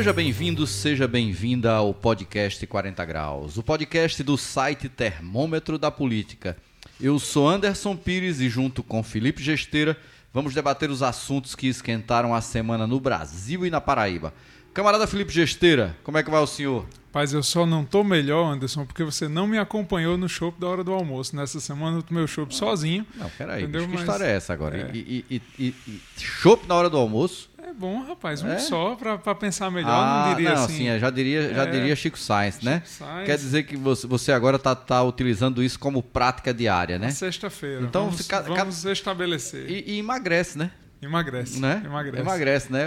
[0.00, 6.56] Seja bem-vindo, seja bem-vinda ao podcast 40 Graus, o podcast do site Termômetro da Política.
[6.98, 9.94] Eu sou Anderson Pires e, junto com Felipe Gesteira,
[10.32, 14.32] vamos debater os assuntos que esquentaram a semana no Brasil e na Paraíba.
[14.72, 16.86] Camarada Felipe Gesteira, como é que vai o senhor?
[17.12, 20.68] Paz, eu só não tô melhor, Anderson, porque você não me acompanhou no show da
[20.68, 21.34] hora do almoço.
[21.34, 23.04] Nessa semana eu tomei o show sozinho.
[23.16, 23.82] Não, peraí, entendeu?
[23.82, 24.78] que Mas, história é essa agora?
[24.78, 24.90] É.
[24.94, 27.50] E, e, e, e chopp na hora do almoço?
[27.58, 28.58] É bom, rapaz, um é?
[28.58, 30.76] só para pensar melhor, ah, não diria não, assim.
[30.76, 32.82] Sim, já diria, já é, diria Chico Sainz, né?
[32.84, 33.26] Chico Sainz.
[33.26, 37.10] Quer dizer que você, você agora está tá utilizando isso como prática diária, né?
[37.10, 37.82] Sexta-feira.
[37.82, 39.68] Então, vamos, fica, vamos estabelecer.
[39.68, 40.70] E, e emagrece, né?
[41.02, 41.58] Emagrece.
[41.58, 41.82] Né?
[41.84, 42.20] Emagrece.
[42.20, 42.80] Emagrece, né?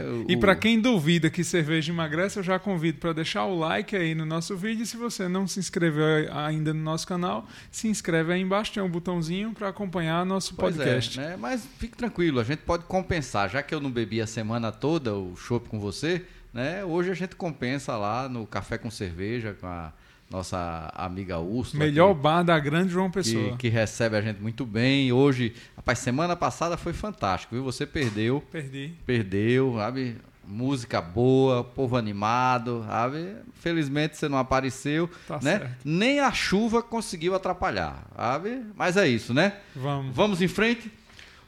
[0.00, 0.02] É.
[0.04, 0.24] O...
[0.28, 4.14] E para quem duvida que cerveja emagrece, eu já convido para deixar o like aí
[4.14, 4.84] no nosso vídeo.
[4.84, 8.82] E se você não se inscreveu ainda no nosso canal, se inscreve aí embaixo, tem
[8.82, 11.18] um botãozinho para acompanhar nosso pois é, podcast.
[11.18, 11.36] É, né?
[11.36, 13.50] Mas fique tranquilo, a gente pode compensar.
[13.50, 16.84] Já que eu não bebi a semana toda o chopp com você, né?
[16.84, 19.92] Hoje a gente compensa lá no café com cerveja, com a
[20.30, 21.84] nossa amiga Úrsula.
[21.84, 23.52] Melhor que, bar da grande João Pessoa.
[23.52, 25.12] Que, que, recebe a gente muito bem.
[25.12, 27.64] Hoje, rapaz, semana passada foi fantástico, viu?
[27.64, 28.42] Você perdeu.
[28.50, 28.92] Perdi.
[29.06, 30.16] Perdeu, sabe?
[30.46, 33.34] Música boa, povo animado, sabe?
[33.54, 35.58] Felizmente você não apareceu, tá né?
[35.58, 35.76] Certo.
[35.84, 38.62] Nem a chuva conseguiu atrapalhar, sabe?
[38.76, 39.54] Mas é isso, né?
[39.74, 40.14] Vamos.
[40.14, 40.90] Vamos em frente.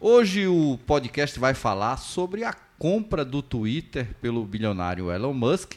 [0.01, 5.75] Hoje o podcast vai falar sobre a compra do Twitter pelo bilionário Elon Musk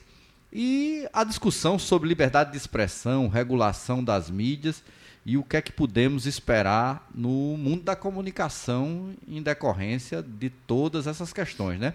[0.51, 4.83] e a discussão sobre liberdade de expressão, regulação das mídias
[5.25, 11.07] e o que é que podemos esperar no mundo da comunicação em decorrência de todas
[11.07, 11.93] essas questões, né?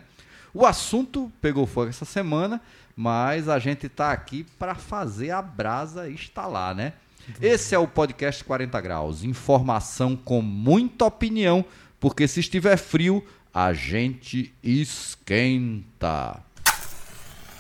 [0.55, 2.63] O assunto pegou fogo essa semana,
[2.97, 6.95] mas a gente está aqui para fazer a brasa estalar, né?
[7.43, 11.65] Esse é o podcast 40 graus, informação com muita opinião,
[11.99, 16.46] porque se estiver frio, a gente esquenta.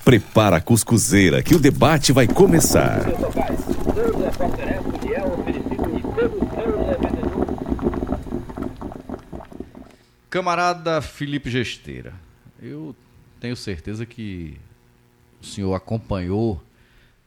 [0.06, 3.00] Prepara a cuscuzeira que o debate vai começar.
[10.30, 12.14] Camarada Felipe Gesteira,
[12.62, 12.94] eu
[13.40, 14.56] tenho certeza que
[15.42, 16.62] o senhor acompanhou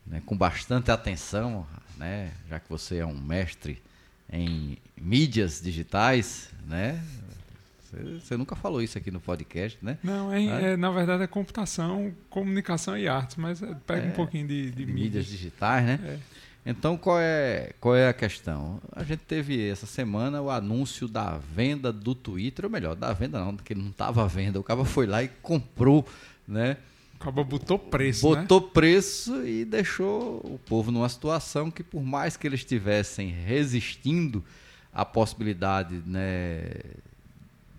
[0.08, 3.84] né, com bastante atenção, né, já que você é um mestre
[4.32, 7.04] em mídias digitais, né,
[8.20, 9.98] você nunca falou isso aqui no podcast, né?
[10.04, 10.62] Não, é, ah.
[10.62, 14.72] é na verdade é computação, comunicação e artes, mas é, pega é, um pouquinho de,
[14.72, 15.26] de, de mídias.
[15.26, 16.00] digitais, né?
[16.04, 16.20] É.
[16.66, 18.82] Então qual é, qual é a questão?
[18.92, 23.40] A gente teve essa semana o anúncio da venda do Twitter, ou melhor, da venda
[23.44, 24.60] não, porque não estava à venda.
[24.60, 26.06] O cara foi lá e comprou,
[26.48, 26.78] né?
[27.16, 28.68] O cara botou preço, Botou né?
[28.74, 34.44] preço e deixou o povo numa situação que por mais que eles estivessem resistindo
[34.94, 36.64] à possibilidade, né,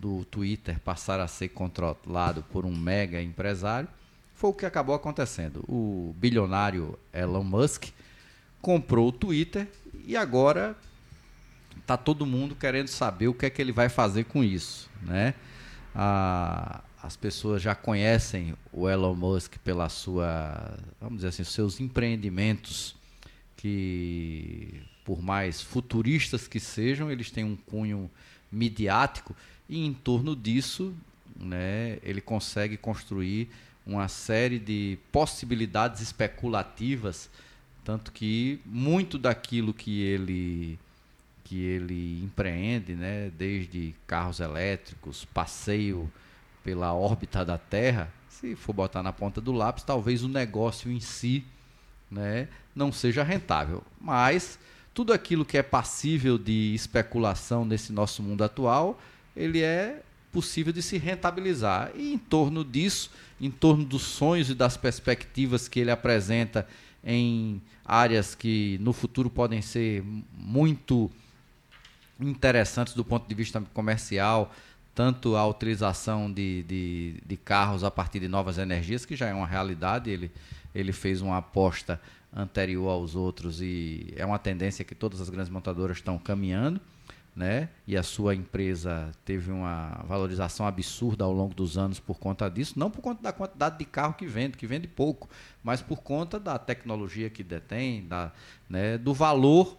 [0.01, 3.87] do Twitter passar a ser controlado por um mega empresário,
[4.33, 5.63] foi o que acabou acontecendo.
[5.67, 7.89] O bilionário Elon Musk
[8.59, 9.67] comprou o Twitter
[10.07, 10.75] e agora
[11.77, 15.35] está todo mundo querendo saber o que é que ele vai fazer com isso, né?
[15.93, 22.95] Ah, as pessoas já conhecem o Elon Musk pela sua, vamos dizer assim, seus empreendimentos
[23.55, 28.09] que, por mais futuristas que sejam, eles têm um cunho
[28.51, 29.35] midiático
[29.71, 30.93] e em torno disso,
[31.33, 33.49] né, ele consegue construir
[33.87, 37.29] uma série de possibilidades especulativas,
[37.83, 40.77] tanto que muito daquilo que ele
[41.45, 46.09] que ele empreende, né, desde carros elétricos, passeio
[46.63, 51.01] pela órbita da Terra, se for botar na ponta do lápis, talvez o negócio em
[51.01, 51.43] si,
[52.09, 54.57] né, não seja rentável, mas
[54.93, 58.97] tudo aquilo que é passível de especulação nesse nosso mundo atual
[59.35, 61.91] ele é possível de se rentabilizar.
[61.95, 66.67] E em torno disso, em torno dos sonhos e das perspectivas que ele apresenta
[67.03, 70.03] em áreas que no futuro podem ser
[70.33, 71.11] muito
[72.19, 74.53] interessantes do ponto de vista comercial,
[74.93, 79.33] tanto a utilização de, de, de, carros a partir de novas energias, que já é
[79.33, 80.31] uma realidade, ele,
[80.75, 81.99] ele fez uma aposta
[82.31, 86.79] anterior aos outros e é uma tendência que todas as grandes montadoras estão caminhando
[87.35, 87.69] né?
[87.87, 92.77] E a sua empresa teve uma valorização absurda ao longo dos anos por conta disso,
[92.77, 95.29] não por conta da quantidade de carro que vende, que vende pouco,
[95.63, 98.31] mas por conta da tecnologia que detém, da,
[98.69, 99.77] né, do valor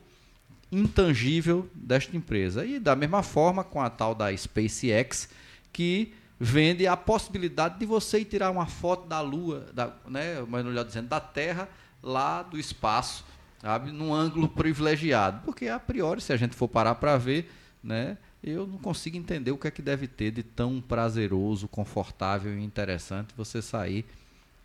[0.71, 2.65] intangível desta empresa.
[2.65, 5.29] E da mesma forma com a tal da SpaceX,
[5.71, 10.85] que vende a possibilidade de você ir tirar uma foto da Lua, da, né, melhor
[10.85, 11.69] dizendo, da Terra
[12.03, 13.25] lá do espaço
[13.63, 17.51] sabe, num ângulo privilegiado, porque a priori, se a gente for parar para ver,
[17.83, 22.53] né, eu não consigo entender o que é que deve ter de tão prazeroso, confortável
[22.59, 24.05] e interessante você sair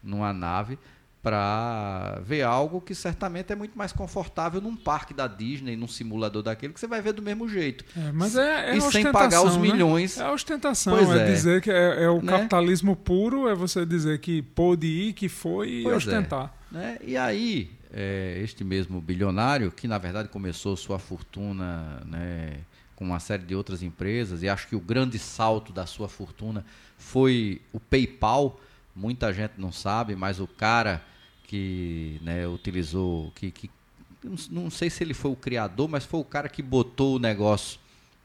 [0.04, 0.80] numa nave
[1.22, 6.42] para ver algo que certamente é muito mais confortável num parque da Disney, num simulador
[6.42, 7.84] daquele, que você vai ver do mesmo jeito.
[7.98, 9.64] É, mas é, é e sem pagar os né?
[9.64, 10.18] milhões.
[10.18, 12.32] É a ostentação, pois é, é, dizer que é, é o né?
[12.32, 15.96] capitalismo puro, é você dizer que pôde ir, que foi pois e é.
[15.96, 16.54] ostentar.
[16.72, 16.98] Né?
[17.04, 22.60] E aí, é, este mesmo bilionário, que na verdade começou sua fortuna né,
[22.96, 26.66] com uma série de outras empresas, e acho que o grande salto da sua fortuna
[26.98, 28.60] foi o PayPal.
[28.96, 31.04] Muita gente não sabe, mas o cara
[31.44, 33.70] que né, utilizou, que, que
[34.50, 37.80] não sei se ele foi o criador, mas foi o cara que botou o negócio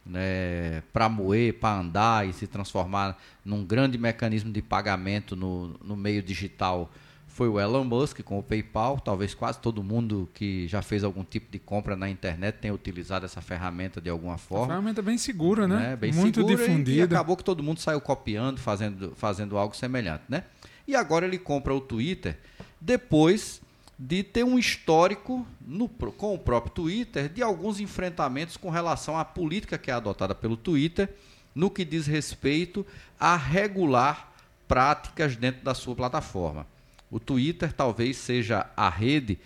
[0.04, 5.96] né, para moer, para andar e se transformar num grande mecanismo de pagamento no, no
[5.96, 6.90] meio digital.
[7.32, 9.00] Foi o Elon Musk com o PayPal.
[9.00, 13.25] Talvez quase todo mundo que já fez algum tipo de compra na internet tenha utilizado
[13.25, 14.67] essa ferramenta de alguma forma.
[14.67, 15.76] Uma ferramenta bem segura, né?
[15.76, 15.96] né?
[15.96, 16.90] Bem Muito segura difundida.
[16.90, 20.44] E, e acabou que todo mundo saiu copiando, fazendo, fazendo algo semelhante, né?
[20.87, 22.38] E agora ele compra o Twitter
[22.79, 23.62] depois
[23.99, 29.25] de ter um histórico no, com o próprio Twitter de alguns enfrentamentos com relação à
[29.25, 31.08] política que é adotada pelo Twitter
[31.55, 32.84] no que diz respeito
[33.19, 34.32] a regular
[34.69, 36.67] práticas dentro da sua plataforma.
[37.12, 39.38] O Twitter talvez seja a rede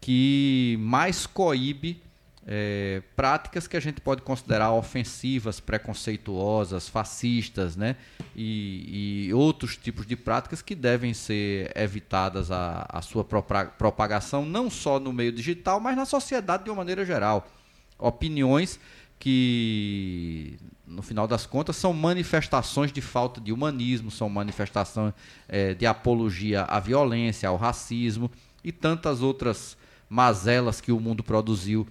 [0.00, 2.02] que mais coíbe
[2.44, 7.94] é, práticas que a gente pode considerar ofensivas, preconceituosas, fascistas, né?
[8.34, 14.68] E, e, outros tipos de práticas que devem ser evitadas a, a sua propagação, não
[14.68, 17.48] só no meio digital, mas na sociedade de uma maneira geral.
[17.96, 18.80] Opiniões
[19.20, 20.58] que,
[20.92, 25.14] no final das contas, são manifestações de falta de humanismo, são manifestações
[25.48, 28.30] é, de apologia à violência, ao racismo
[28.62, 29.76] e tantas outras
[30.08, 31.86] mazelas que o mundo produziu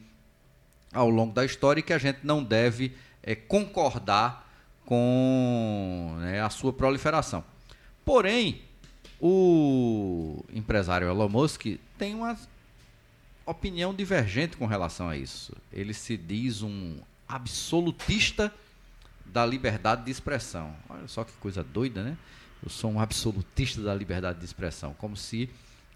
[0.93, 2.93] ao longo da história e que a gente não deve
[3.23, 4.47] é, concordar
[4.85, 7.43] com né, a sua proliferação.
[8.05, 8.61] Porém,
[9.19, 11.65] o empresário Elon Musk
[11.97, 12.37] tem uma
[13.45, 15.53] opinião divergente com relação a isso.
[15.71, 18.53] Ele se diz um absolutista
[19.31, 20.75] da liberdade de expressão.
[20.89, 22.17] Olha só que coisa doida, né?
[22.63, 25.49] Eu sou um absolutista da liberdade de expressão, como se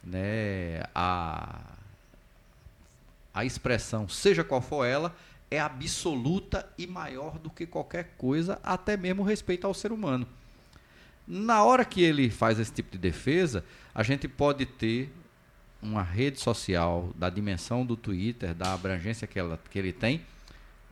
[0.03, 1.61] né, a
[3.35, 5.13] a expressão, seja qual for ela,
[5.51, 10.25] é absoluta e maior do que qualquer coisa, até mesmo respeito ao ser humano.
[11.27, 15.11] Na hora que ele faz esse tipo de defesa, a gente pode ter
[15.81, 20.21] uma rede social da dimensão do Twitter, da abrangência que, ela, que ele tem,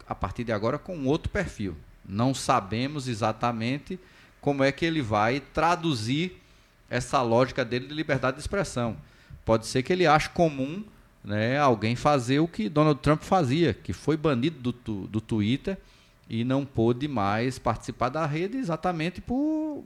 [0.05, 1.77] a partir de agora com outro perfil.
[2.07, 4.00] Não sabemos exatamente
[4.41, 6.38] como é que ele vai traduzir
[6.89, 8.97] essa lógica dele de liberdade de expressão.
[9.45, 10.83] Pode ser que ele ache comum
[11.23, 15.77] né, alguém fazer o que Donald Trump fazia, que foi banido do, do Twitter
[16.29, 19.83] e não pôde mais participar da rede exatamente por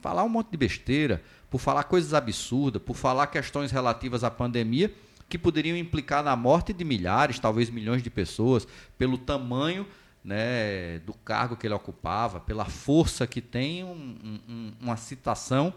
[0.00, 4.92] falar um monte de besteira, por falar coisas absurdas, por falar questões relativas à pandemia
[5.28, 8.66] que poderiam implicar na morte de milhares, talvez milhões de pessoas,
[8.98, 9.86] pelo tamanho
[10.24, 15.72] né, do cargo que ele ocupava, pela força que tem um, um, uma citação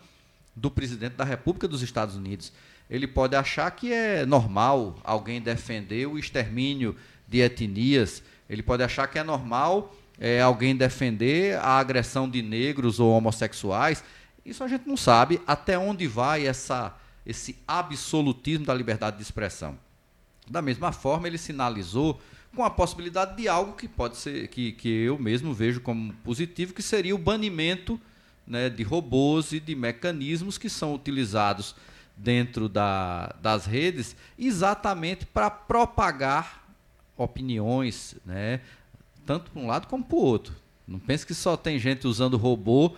[0.56, 2.52] do presidente da República dos Estados Unidos
[2.90, 6.96] ele pode achar que é normal alguém defender o extermínio
[7.28, 13.00] de etnias, ele pode achar que é normal é, alguém defender a agressão de negros
[13.00, 14.04] ou homossexuais.
[14.46, 19.76] Isso a gente não sabe até onde vai essa, esse absolutismo da liberdade de expressão.
[20.48, 22.22] Da mesma forma, ele sinalizou
[22.56, 26.74] com a possibilidade de algo que pode ser que, que eu mesmo vejo como positivo,
[26.74, 28.00] que seria o banimento
[28.46, 31.76] né, de robôs e de mecanismos que são utilizados
[32.16, 36.64] dentro da, das redes exatamente para propagar
[37.18, 38.62] opiniões, né?
[39.26, 40.54] tanto para um lado como para o outro.
[40.88, 42.96] Não pense que só tem gente usando robô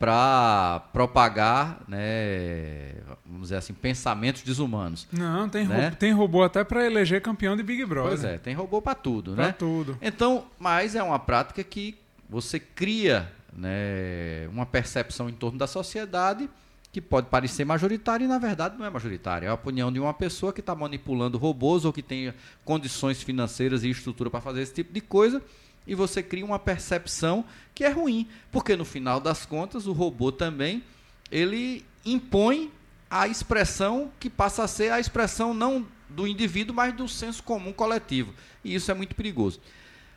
[0.00, 2.94] para propagar, né,
[3.26, 5.06] vamos dizer assim, pensamentos desumanos.
[5.12, 5.84] Não, tem, né?
[5.84, 8.12] robô, tem robô até para eleger campeão de Big Brother.
[8.12, 9.52] Pois é, tem robô para tudo, pra né?
[9.52, 9.98] tudo.
[10.00, 11.98] Então, mas é uma prática que
[12.30, 16.48] você cria, né, uma percepção em torno da sociedade
[16.90, 19.48] que pode parecer majoritária e na verdade não é majoritária.
[19.48, 22.32] É a opinião de uma pessoa que está manipulando robôs ou que tem
[22.64, 25.42] condições financeiras e estrutura para fazer esse tipo de coisa
[25.86, 27.44] e você cria uma percepção
[27.74, 30.82] que é ruim, porque no final das contas o robô também
[31.30, 32.70] ele impõe
[33.10, 37.72] a expressão que passa a ser a expressão não do indivíduo, mas do senso comum
[37.72, 38.34] coletivo.
[38.64, 39.60] E isso é muito perigoso.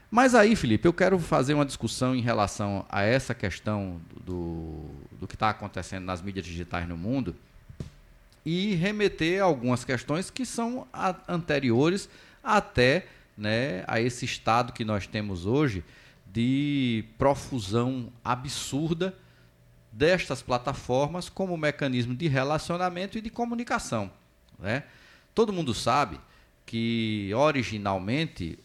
[0.10, 5.27] Mas aí, Felipe, eu quero fazer uma discussão em relação a essa questão do, do
[5.27, 7.36] que está acontecendo nas mídias digitais no mundo
[8.46, 10.88] e remeter a algumas questões que são
[11.27, 12.08] anteriores
[12.43, 15.83] até né, a esse estado que nós temos hoje
[16.25, 19.15] de profusão absurda
[19.91, 24.11] destas plataformas como mecanismo de relacionamento e de comunicação.
[24.57, 24.83] Né?
[25.35, 26.19] Todo mundo sabe
[26.65, 28.57] que originalmente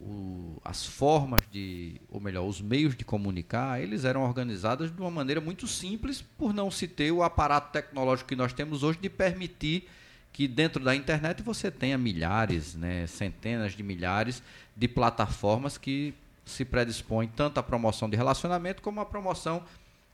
[0.00, 5.10] o, as formas de, ou melhor, os meios de comunicar, eles eram organizados de uma
[5.10, 9.10] maneira muito simples, por não se ter o aparato tecnológico que nós temos hoje de
[9.10, 9.88] permitir
[10.36, 14.42] que dentro da internet você tenha milhares, né, centenas de milhares
[14.76, 16.12] de plataformas que
[16.44, 19.64] se predispõem tanto à promoção de relacionamento como à promoção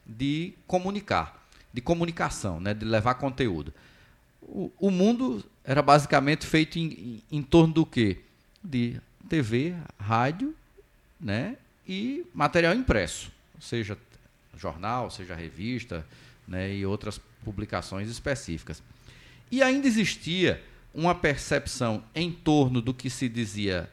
[0.07, 3.75] de comunicar, de comunicação, né, de levar conteúdo.
[4.41, 6.85] O, o mundo era basicamente feito em,
[7.31, 8.21] em, em torno do quê?
[8.63, 10.55] De TV, rádio,
[11.21, 13.99] né, e material impresso, seja
[14.57, 16.07] jornal, seja revista,
[16.47, 18.81] né, e outras publicações específicas.
[19.53, 23.89] E ainda existia uma percepção em torno do que se dizia,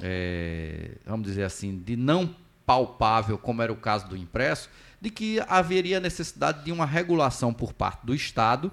[0.00, 2.32] é, vamos dizer assim, de não
[2.64, 7.72] palpável, como era o caso do impresso, de que haveria necessidade de uma regulação por
[7.72, 8.70] parte do Estado.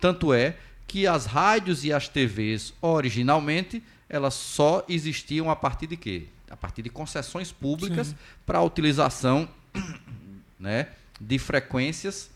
[0.00, 0.56] Tanto é
[0.88, 6.26] que as rádios e as TVs, originalmente, elas só existiam a partir de quê?
[6.50, 9.48] A partir de concessões públicas para a utilização
[10.58, 10.88] né,
[11.20, 12.28] de frequências,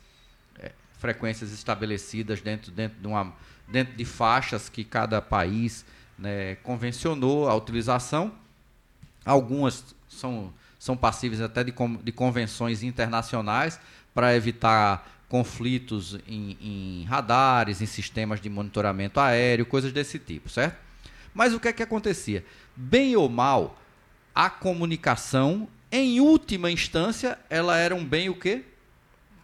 [1.05, 3.35] frequências estabelecidas dentro, dentro, de uma,
[3.69, 5.85] dentro de faixas que cada país
[6.19, 8.33] né, convencionou a utilização.
[9.23, 13.81] Algumas são são passíveis até de, de convenções internacionais
[14.15, 20.77] para evitar conflitos em, em, radares, em sistemas de monitoramento aéreo, coisas desse tipo, certo?
[21.33, 22.45] Mas o que é que acontecia?
[22.77, 23.81] Bem ou mal,
[24.35, 28.63] a comunicação, em última instância, ela era um bem o quê?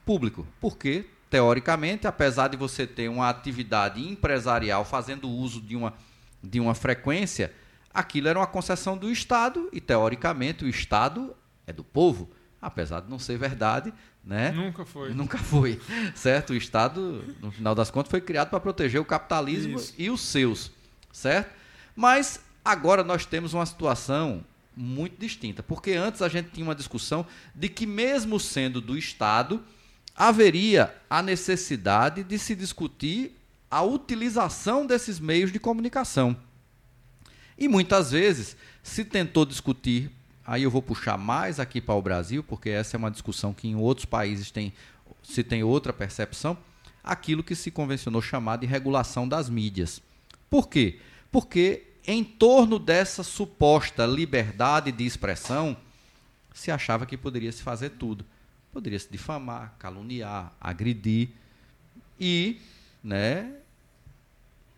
[0.05, 0.47] Público.
[0.61, 5.95] Porque, teoricamente, apesar de você ter uma atividade empresarial fazendo uso de uma,
[6.43, 7.53] de uma frequência,
[7.95, 11.35] aquilo era uma concessão do Estado e, teoricamente, o Estado
[11.67, 12.29] é do povo,
[12.61, 13.95] apesar de não ser verdade,
[14.25, 14.51] né?
[14.51, 15.15] Nunca foi.
[15.15, 15.81] Nunca foi,
[16.15, 16.51] certo?
[16.51, 19.95] O Estado, no final das contas, foi criado para proteger o capitalismo Isso.
[19.97, 20.73] e os seus,
[21.13, 21.55] certo?
[21.95, 24.45] Mas agora nós temos uma situação
[24.77, 29.63] muito distinta, porque antes a gente tinha uma discussão de que mesmo sendo do Estado,
[30.21, 33.35] haveria a necessidade de se discutir
[33.71, 36.37] a utilização desses meios de comunicação.
[37.57, 40.11] E muitas vezes se tentou discutir,
[40.47, 43.67] aí eu vou puxar mais aqui para o Brasil, porque essa é uma discussão que
[43.67, 44.75] em outros países tem,
[45.23, 46.59] se tem outra percepção,
[47.03, 50.03] aquilo que se convencionou chamar de regulação das mídias.
[50.51, 51.01] Por quê?
[51.33, 55.75] Porque em torno dessa suposta liberdade de expressão,
[56.53, 58.23] se achava que poderia se fazer tudo.
[58.73, 61.31] Poderia se difamar, caluniar, agredir
[62.19, 62.61] e
[63.03, 63.53] né,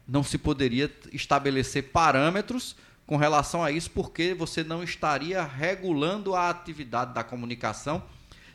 [0.06, 6.49] não se poderia estabelecer parâmetros com relação a isso, porque você não estaria regulando a
[6.49, 8.02] atividade da comunicação,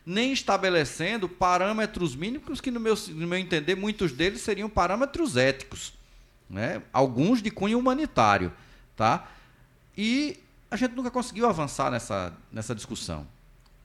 [0.05, 5.93] nem estabelecendo parâmetros mínimos que, no meu, no meu entender, muitos deles seriam parâmetros éticos,
[6.49, 6.81] né?
[6.93, 8.53] alguns de cunho humanitário.
[8.95, 9.27] Tá?
[9.97, 10.39] E
[10.71, 13.27] a gente nunca conseguiu avançar nessa, nessa discussão.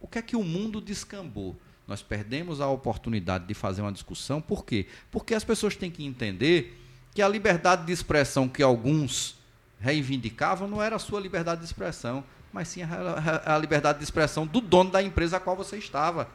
[0.03, 1.57] O que é que o mundo descambou?
[1.87, 4.87] Nós perdemos a oportunidade de fazer uma discussão, por quê?
[5.13, 6.79] Porque as pessoas têm que entender
[7.15, 9.37] que a liberdade de expressão que alguns
[9.81, 14.47] reivindicavam não era a sua liberdade de expressão, mas sim a, a, liberdade de expressão
[14.47, 16.29] do dono da empresa a qual você estava.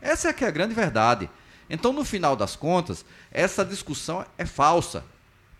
[0.00, 1.28] Essa é que é a grande verdade.
[1.68, 5.04] Então, no final das contas, essa discussão é falsa.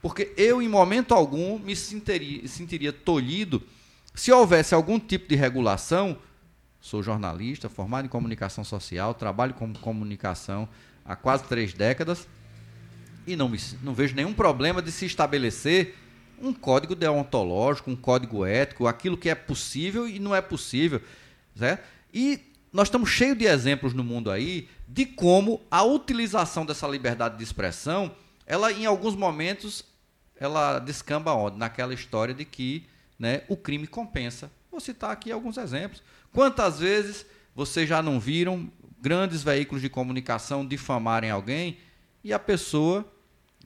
[0.00, 3.62] Porque eu, em momento algum, me sentiria, sentiria tolhido
[4.14, 6.18] se houvesse algum tipo de regulação.
[6.80, 10.68] Sou jornalista, formado em comunicação social, trabalho com comunicação
[11.04, 12.26] há quase três décadas
[13.26, 15.94] e não, me, não vejo nenhum problema de se estabelecer
[16.40, 21.02] um código deontológico, um código ético, aquilo que é possível e não é possível.
[21.54, 21.84] Certo?
[22.14, 22.40] E
[22.72, 27.44] nós estamos cheios de exemplos no mundo aí de como a utilização dessa liberdade de
[27.44, 28.14] expressão,
[28.46, 29.84] ela em alguns momentos,
[30.36, 31.58] ela descamba onde?
[31.58, 32.86] Naquela história de que
[33.18, 34.50] né, o crime compensa.
[34.70, 36.02] Vou citar aqui alguns exemplos.
[36.32, 38.70] Quantas vezes vocês já não viram
[39.00, 41.78] grandes veículos de comunicação difamarem alguém
[42.22, 43.04] e a pessoa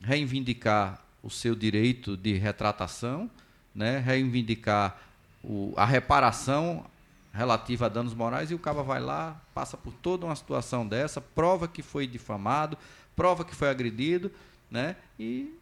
[0.01, 3.29] reivindicar o seu direito de retratação,
[3.73, 4.99] né, reivindicar
[5.43, 6.85] o, a reparação
[7.33, 11.19] relativa a danos morais e o cabo vai lá, passa por toda uma situação dessa,
[11.19, 12.77] prova que foi difamado,
[13.15, 14.31] prova que foi agredido,
[14.71, 15.53] né, e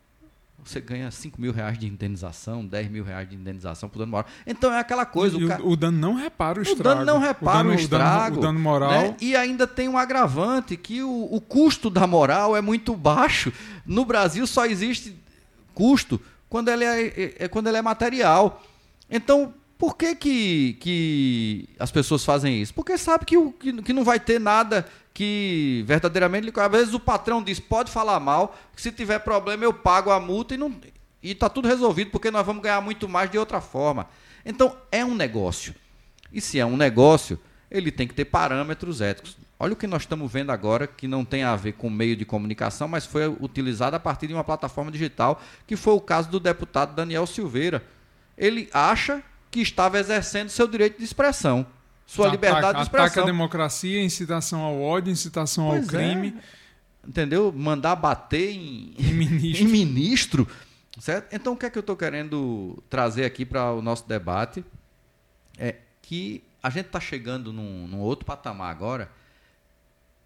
[0.64, 4.28] você ganha 5 mil reais de indenização, 10 mil reais de indenização por dano moral.
[4.48, 5.38] Então é aquela coisa.
[5.38, 6.82] O, o, o dano não repara o estrago.
[6.82, 8.16] O dano não repara o, dano, o estrago.
[8.16, 8.92] O dano, o dano moral.
[8.92, 9.18] Né?
[9.20, 13.52] E ainda tem um agravante que o, o custo da moral é muito baixo.
[13.86, 15.18] No Brasil só existe
[15.74, 16.20] custo
[16.50, 18.64] quando ele é, é, é, quando ele é material.
[19.10, 22.74] Então, por que, que, que as pessoas fazem isso?
[22.74, 27.44] Porque sabe que, que, que não vai ter nada que verdadeiramente, às vezes o patrão
[27.44, 30.74] diz, pode falar mal, que se tiver problema eu pago a multa e não
[31.22, 34.08] e está tudo resolvido porque nós vamos ganhar muito mais de outra forma.
[34.46, 35.74] Então é um negócio.
[36.34, 37.40] E se é um negócio,
[37.72, 39.38] ele tem que ter parâmetros éticos.
[39.58, 42.26] Olha o que nós estamos vendo agora, que não tem a ver com meio de
[42.26, 46.40] comunicação, mas foi utilizado a partir de uma plataforma digital, que foi o caso do
[46.40, 47.82] deputado Daniel Silveira.
[48.38, 51.66] Ele acha que estava exercendo seu direito de expressão,
[52.06, 53.06] sua ataca, liberdade de expressão.
[53.06, 56.36] Ataca a democracia, incitação ao ódio, incitação pois ao crime.
[56.38, 57.08] É.
[57.08, 57.52] Entendeu?
[57.52, 59.64] Mandar bater em, em ministro.
[59.66, 60.48] em ministro.
[61.00, 61.34] Certo?
[61.34, 64.64] Então, o que é que eu estou querendo trazer aqui para o nosso debate?
[65.58, 69.12] É que a gente está chegando num, num outro patamar agora,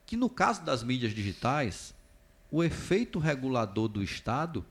[0.05, 1.93] que no caso das mídias digitais,
[2.51, 4.65] o efeito regulador do Estado,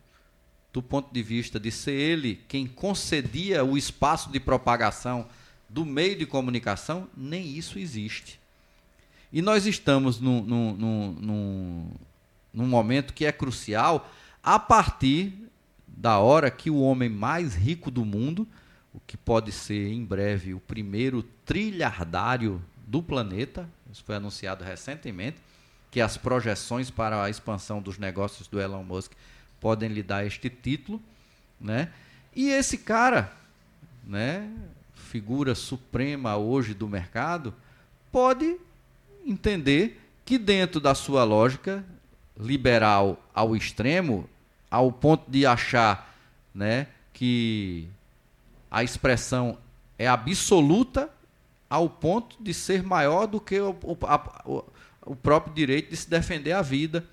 [0.73, 5.27] do ponto de vista de ser ele quem concedia o espaço de propagação
[5.69, 8.41] do meio de comunicação, nem isso existe.
[9.33, 11.91] E nós estamos num, num, num,
[12.55, 14.11] num momento que é crucial
[14.43, 15.33] a partir
[15.87, 18.47] da hora que o homem mais rico do mundo,
[18.95, 25.39] o que pode ser em breve o primeiro trilhardário do planeta, isso foi anunciado recentemente,
[25.91, 29.13] que as projeções para a expansão dos negócios do Elon Musk
[29.61, 31.03] podem lhe dar este título,
[31.61, 31.91] né?
[32.35, 33.33] E esse cara,
[34.05, 34.51] né,
[35.07, 37.55] figura suprema hoje do mercado,
[38.13, 38.57] pode
[39.25, 41.85] entender que dentro da sua lógica
[42.39, 44.29] liberal ao extremo,
[44.71, 46.15] ao ponto de achar
[46.55, 47.89] né, que
[48.71, 49.57] a expressão
[49.99, 51.09] é absoluta
[51.71, 54.43] ao ponto de ser maior do que o, o, a,
[55.05, 57.05] o, próprio direito de se defender a vida,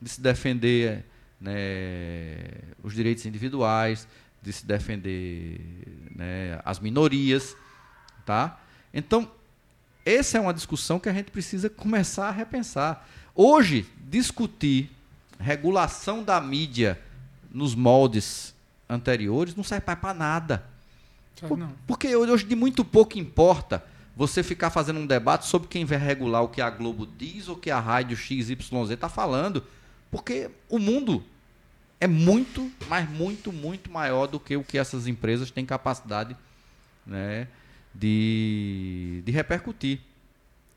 [0.00, 1.04] de se defender
[1.40, 2.36] né,
[2.82, 4.08] os direitos individuais,
[4.44, 5.58] de se defender
[6.14, 7.56] né, as minorias,
[8.26, 8.60] tá?
[8.92, 9.30] Então,
[10.04, 13.08] essa é uma discussão que a gente precisa começar a repensar.
[13.34, 14.90] Hoje, discutir
[15.40, 17.00] regulação da mídia
[17.50, 18.54] nos moldes
[18.88, 20.64] anteriores não serve para nada.
[21.48, 23.82] Por, porque hoje de muito pouco importa
[24.14, 27.56] você ficar fazendo um debate sobre quem vai regular o que a Globo diz ou
[27.56, 28.50] que a rádio XYZ
[28.90, 29.64] está falando.
[30.10, 31.24] Porque o mundo
[32.00, 36.36] é muito, mas muito, muito maior do que o que essas empresas têm capacidade
[37.06, 37.48] né,
[37.94, 40.00] de, de repercutir.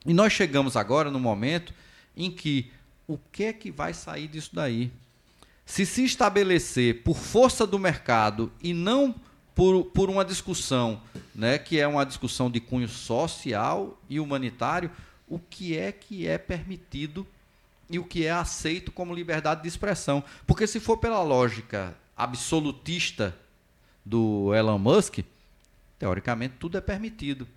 [0.05, 1.73] E nós chegamos agora no momento
[2.15, 2.71] em que
[3.07, 4.91] o que é que vai sair disso daí?
[5.65, 9.13] Se se estabelecer por força do mercado e não
[9.53, 11.01] por, por uma discussão,
[11.33, 14.91] né, que é uma discussão de cunho social e humanitário,
[15.27, 17.27] o que é que é permitido
[17.89, 20.23] e o que é aceito como liberdade de expressão.
[20.45, 23.35] Porque se for pela lógica absolutista
[24.05, 25.19] do Elon Musk,
[25.99, 27.47] teoricamente tudo é permitido.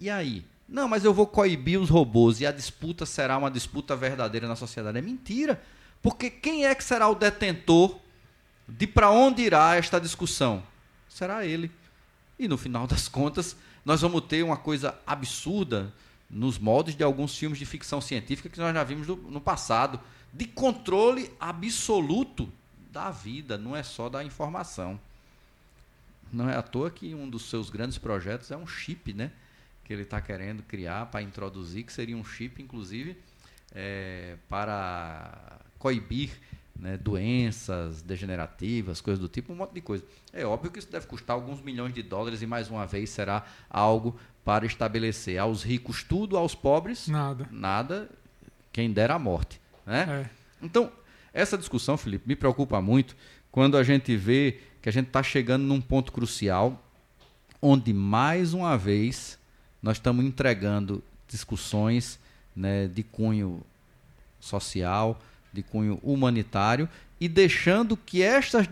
[0.00, 0.44] E aí?
[0.68, 4.56] Não, mas eu vou coibir os robôs e a disputa será uma disputa verdadeira na
[4.56, 4.98] sociedade.
[4.98, 5.62] É mentira.
[6.02, 7.98] Porque quem é que será o detentor
[8.68, 10.62] de para onde irá esta discussão?
[11.08, 11.70] Será ele.
[12.38, 15.92] E no final das contas, nós vamos ter uma coisa absurda
[16.28, 20.00] nos moldes de alguns filmes de ficção científica que nós já vimos no, no passado,
[20.32, 22.50] de controle absoluto
[22.90, 24.98] da vida, não é só da informação.
[26.32, 29.30] Não é à toa que um dos seus grandes projetos é um chip, né?
[29.84, 33.16] que ele está querendo criar para introduzir, que seria um chip, inclusive,
[33.72, 36.30] é, para coibir
[36.78, 40.04] né, doenças degenerativas, coisas do tipo, um monte de coisa.
[40.32, 43.44] É óbvio que isso deve custar alguns milhões de dólares e, mais uma vez, será
[43.70, 47.48] algo para estabelecer aos ricos tudo, aos pobres nada.
[47.50, 48.08] Nada,
[48.72, 49.60] quem dera a morte.
[49.84, 50.26] Né?
[50.26, 50.64] É.
[50.64, 50.92] Então,
[51.32, 53.16] essa discussão, Felipe, me preocupa muito
[53.50, 56.82] quando a gente vê que a gente está chegando num ponto crucial
[57.60, 59.38] onde, mais uma vez,
[59.82, 62.18] nós estamos entregando discussões
[62.54, 63.62] né, de cunho
[64.38, 65.20] social,
[65.56, 66.88] de cunho humanitário
[67.20, 68.66] e deixando que estas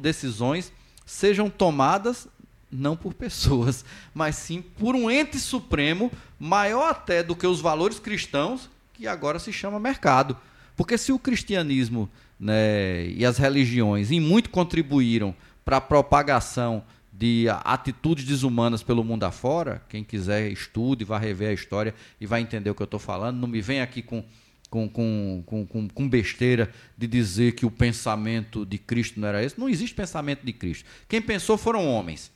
[0.00, 0.72] decisões
[1.04, 2.28] sejam tomadas
[2.70, 7.98] não por pessoas, mas sim por um ente supremo maior até do que os valores
[7.98, 10.36] cristãos, que agora se chama mercado.
[10.76, 17.46] Porque se o cristianismo né, e as religiões em muito contribuíram para a propagação de
[17.64, 22.70] atitudes desumanas pelo mundo afora, quem quiser estude, vá rever a história e vai entender
[22.70, 23.38] o que eu estou falando.
[23.38, 24.24] Não me vem aqui com,
[24.74, 29.58] com, com, com, com besteira de dizer que o pensamento de Cristo não era esse.
[29.58, 30.84] Não existe pensamento de Cristo.
[31.08, 32.32] Quem pensou foram homens.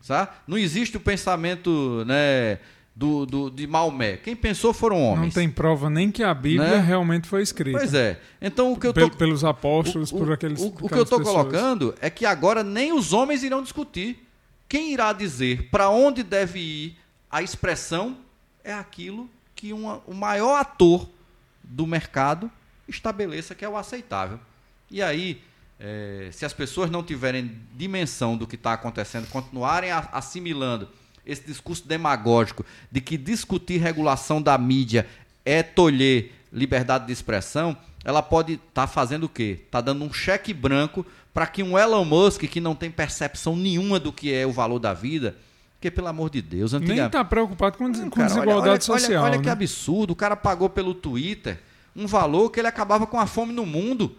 [0.00, 0.32] Sabe?
[0.48, 2.58] Não existe o pensamento né,
[2.94, 4.16] do, do, de Maomé.
[4.16, 5.26] Quem pensou foram homens.
[5.26, 6.80] Não tem prova nem que a Bíblia né?
[6.80, 7.78] realmente foi escrita.
[7.78, 8.18] Pois é.
[8.40, 10.60] Então o que eu tô, pelos apóstolos, o, por aqueles.
[10.60, 14.26] O, o que eu estou colocando é que agora nem os homens irão discutir.
[14.68, 16.98] Quem irá dizer para onde deve ir
[17.30, 18.16] a expressão
[18.64, 21.08] é aquilo que uma, o maior ator
[21.66, 22.50] do mercado
[22.88, 24.38] estabeleça que é o aceitável.
[24.90, 25.42] E aí,
[25.78, 30.88] é, se as pessoas não tiverem dimensão do que está acontecendo, continuarem a, assimilando
[31.24, 35.06] esse discurso demagógico de que discutir regulação da mídia
[35.44, 39.58] é tolher liberdade de expressão, ela pode estar tá fazendo o quê?
[39.64, 43.98] Está dando um cheque branco para que um Elon Musk, que não tem percepção nenhuma
[43.98, 45.36] do que é o valor da vida,
[45.86, 46.94] porque, pelo amor de Deus, antiga...
[46.94, 49.22] Nem está preocupado com, não, com cara, desigualdade olha, social.
[49.22, 49.42] Olha, olha né?
[49.44, 51.58] que absurdo, o cara pagou pelo Twitter
[51.94, 54.16] um valor que ele acabava com a fome no mundo.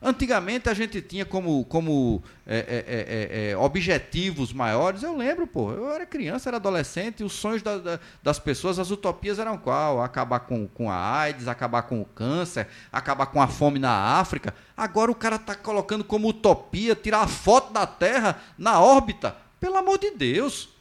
[0.00, 5.02] Antigamente a gente tinha como, como é, é, é, objetivos maiores.
[5.02, 8.78] Eu lembro, pô, eu era criança, era adolescente, e os sonhos da, da, das pessoas,
[8.78, 10.02] as utopias eram qual?
[10.02, 14.54] Acabar com, com a AIDS, acabar com o câncer, acabar com a fome na África.
[14.76, 19.34] Agora o cara está colocando como utopia tirar a foto da Terra na órbita.
[19.58, 20.75] Pelo amor de Deus.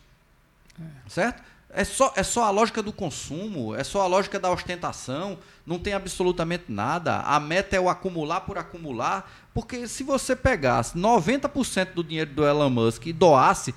[1.07, 1.43] Certo?
[1.69, 5.77] É só, é só a lógica do consumo, é só a lógica da ostentação, não
[5.77, 7.19] tem absolutamente nada.
[7.19, 12.45] A meta é o acumular por acumular, porque se você pegasse 90% do dinheiro do
[12.45, 13.75] Elon Musk e doasse,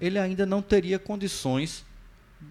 [0.00, 1.84] ele ainda não teria condições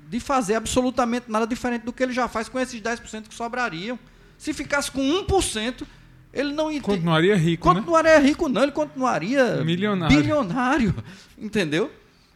[0.09, 3.97] de fazer absolutamente nada diferente do que ele já faz com esses 10% que sobrariam.
[4.37, 5.87] Se ficasse com 1%,
[6.31, 7.75] ele não continuaria rico, né?
[7.75, 8.27] continuaria né?
[8.27, 10.17] rico não, ele continuaria milionário.
[10.17, 10.95] bilionário,
[11.37, 11.91] entendeu?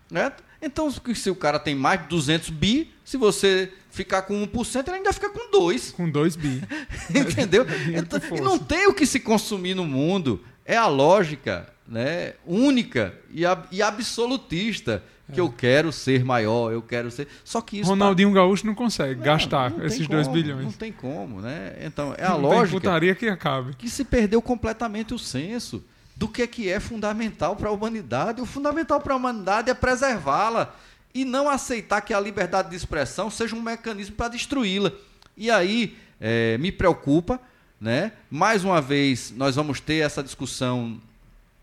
[0.10, 0.32] Né?
[0.62, 4.98] Então, se o cara tem mais de 200 bi, se você ficar com 1%, ele
[4.98, 5.92] ainda fica com 2.
[5.92, 6.62] Com 2 bi.
[7.14, 7.66] Entendeu?
[7.96, 10.44] então, e não tem o que se consumir no mundo.
[10.66, 15.44] É a lógica né, única e, ab e absolutista que é.
[15.44, 17.28] eu quero ser maior, eu quero ser.
[17.44, 17.90] Só que isso.
[17.90, 18.36] Ronaldinho tá...
[18.36, 20.64] Gaúcho não consegue não, gastar não esses 2 bilhões.
[20.64, 21.76] Não tem como, né?
[21.82, 22.68] Então, é a não lógica.
[22.68, 23.74] Tem putaria que acabe.
[23.76, 25.84] Que se perdeu completamente o senso
[26.18, 28.42] do que é que é fundamental para a humanidade.
[28.42, 30.76] O fundamental para a humanidade é preservá-la
[31.14, 34.92] e não aceitar que a liberdade de expressão seja um mecanismo para destruí-la.
[35.36, 37.40] E aí é, me preocupa,
[37.80, 38.14] né?
[38.32, 41.00] Mais uma vez nós vamos ter essa discussão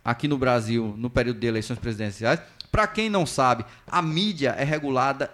[0.05, 2.39] aqui no Brasil no período de eleições presidenciais.
[2.71, 5.33] Para quem não sabe, a mídia é regulada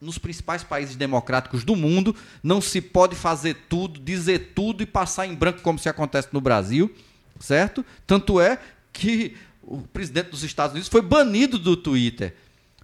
[0.00, 2.14] nos principais países democráticos do mundo.
[2.42, 6.40] Não se pode fazer tudo, dizer tudo e passar em branco como se acontece no
[6.40, 6.92] Brasil
[7.40, 7.84] certo?
[8.06, 8.58] Tanto é
[8.92, 12.34] que o presidente dos Estados Unidos foi banido do Twitter.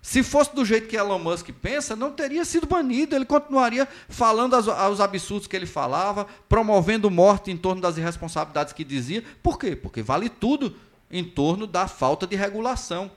[0.03, 3.17] Se fosse do jeito que Elon Musk pensa, não teria sido banido.
[3.17, 8.85] Ele continuaria falando os absurdos que ele falava, promovendo morte em torno das irresponsabilidades que
[8.85, 9.25] dizia.
[9.43, 9.75] Por quê?
[9.75, 10.77] Porque vale tudo
[11.11, 13.11] em torno da falta de regulação.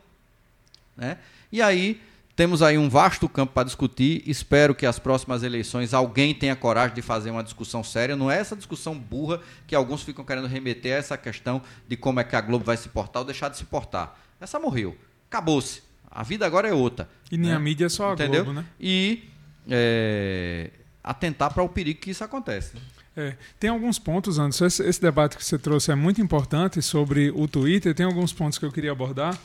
[0.95, 1.17] Né?
[1.51, 2.01] E aí
[2.37, 4.21] temos aí um vasto campo para discutir.
[4.27, 8.15] Espero que as próximas eleições alguém tenha coragem de fazer uma discussão séria.
[8.15, 12.19] Não é essa discussão burra que alguns ficam querendo remeter a essa questão de como
[12.19, 14.15] é que a Globo vai se portar ou deixar de se portar.
[14.39, 14.95] Essa morreu.
[15.27, 15.81] Acabou-se.
[16.11, 17.09] A vida agora é outra.
[17.31, 17.55] E nem né?
[17.55, 18.45] a mídia é só a Entendeu?
[18.45, 18.67] Globo, né?
[18.79, 19.23] E
[19.67, 20.69] é,
[21.03, 22.73] atentar para o perigo que isso acontece.
[23.15, 24.67] É, tem alguns pontos, Anderson.
[24.67, 27.95] Esse, esse, debate que você trouxe é muito importante sobre o Twitter.
[27.95, 29.35] Tem alguns pontos que eu queria abordar.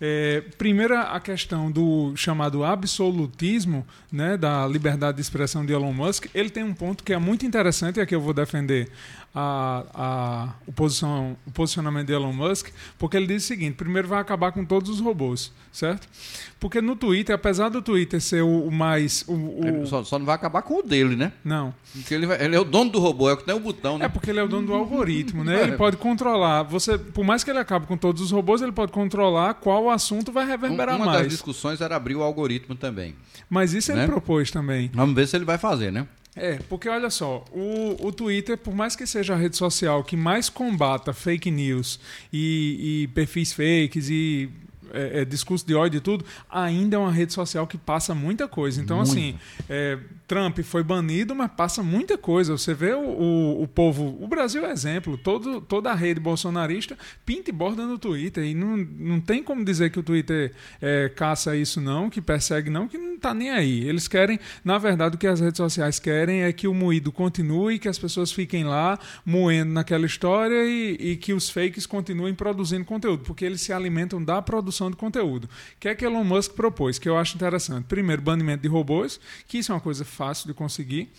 [0.00, 6.26] É, primeiro, a questão do chamado absolutismo né, da liberdade de expressão de Elon Musk.
[6.34, 8.88] Ele tem um ponto que é muito interessante e aqui eu vou defender
[9.34, 14.08] a, a, o, posição, o posicionamento de Elon Musk, porque ele diz o seguinte: primeiro
[14.08, 16.08] vai acabar com todos os robôs, certo?
[16.58, 19.24] Porque no Twitter, apesar do Twitter ser o, o mais.
[19.28, 19.86] O, o...
[19.86, 21.32] Só, só, não vai acabar com o dele, né?
[21.44, 21.72] Não.
[21.92, 23.98] Porque ele, vai, ele, é o dono do robô, é o que tem o botão,
[23.98, 24.06] né?
[24.06, 25.62] É porque ele é o dono do algoritmo, né?
[25.68, 26.62] Ele pode controlar.
[26.64, 30.32] Você, por mais que ele acabe com todos os robôs, ele pode controlar qual assunto
[30.32, 31.16] vai reverberar uma mais.
[31.16, 33.14] Uma das discussões era abrir o algoritmo também.
[33.48, 34.02] Mas isso né?
[34.02, 34.90] ele propôs também.
[34.94, 36.06] Vamos ver se ele vai fazer, né?
[36.38, 40.16] É, porque olha só, o, o Twitter, por mais que seja a rede social que
[40.16, 41.98] mais combata fake news
[42.32, 44.48] e, e perfis fakes e
[44.92, 48.46] é, é, discurso de ódio e tudo, ainda é uma rede social que passa muita
[48.46, 48.80] coisa.
[48.80, 49.10] Então, Muito.
[49.10, 49.34] assim,
[49.68, 52.56] é, Trump foi banido, mas passa muita coisa.
[52.56, 54.16] Você vê o, o, o, povo.
[54.20, 55.16] O Brasil é exemplo.
[55.18, 58.44] Todo, toda a rede bolsonarista pinta e borda no Twitter.
[58.44, 62.70] E não, não tem como dizer que o Twitter é, caça isso, não, que persegue,
[62.70, 63.88] não, que não está nem aí.
[63.88, 67.78] Eles querem, na verdade, o que as redes sociais querem é que o moído continue,
[67.78, 72.84] que as pessoas fiquem lá moendo naquela história e, e que os fakes continuem produzindo
[72.84, 75.44] conteúdo, porque eles se alimentam da produção produção de conteúdo.
[75.44, 77.84] O que é que Elon Musk propôs, que eu acho interessante?
[77.86, 81.10] Primeiro, banimento de robôs, que isso é uma coisa fácil de conseguir.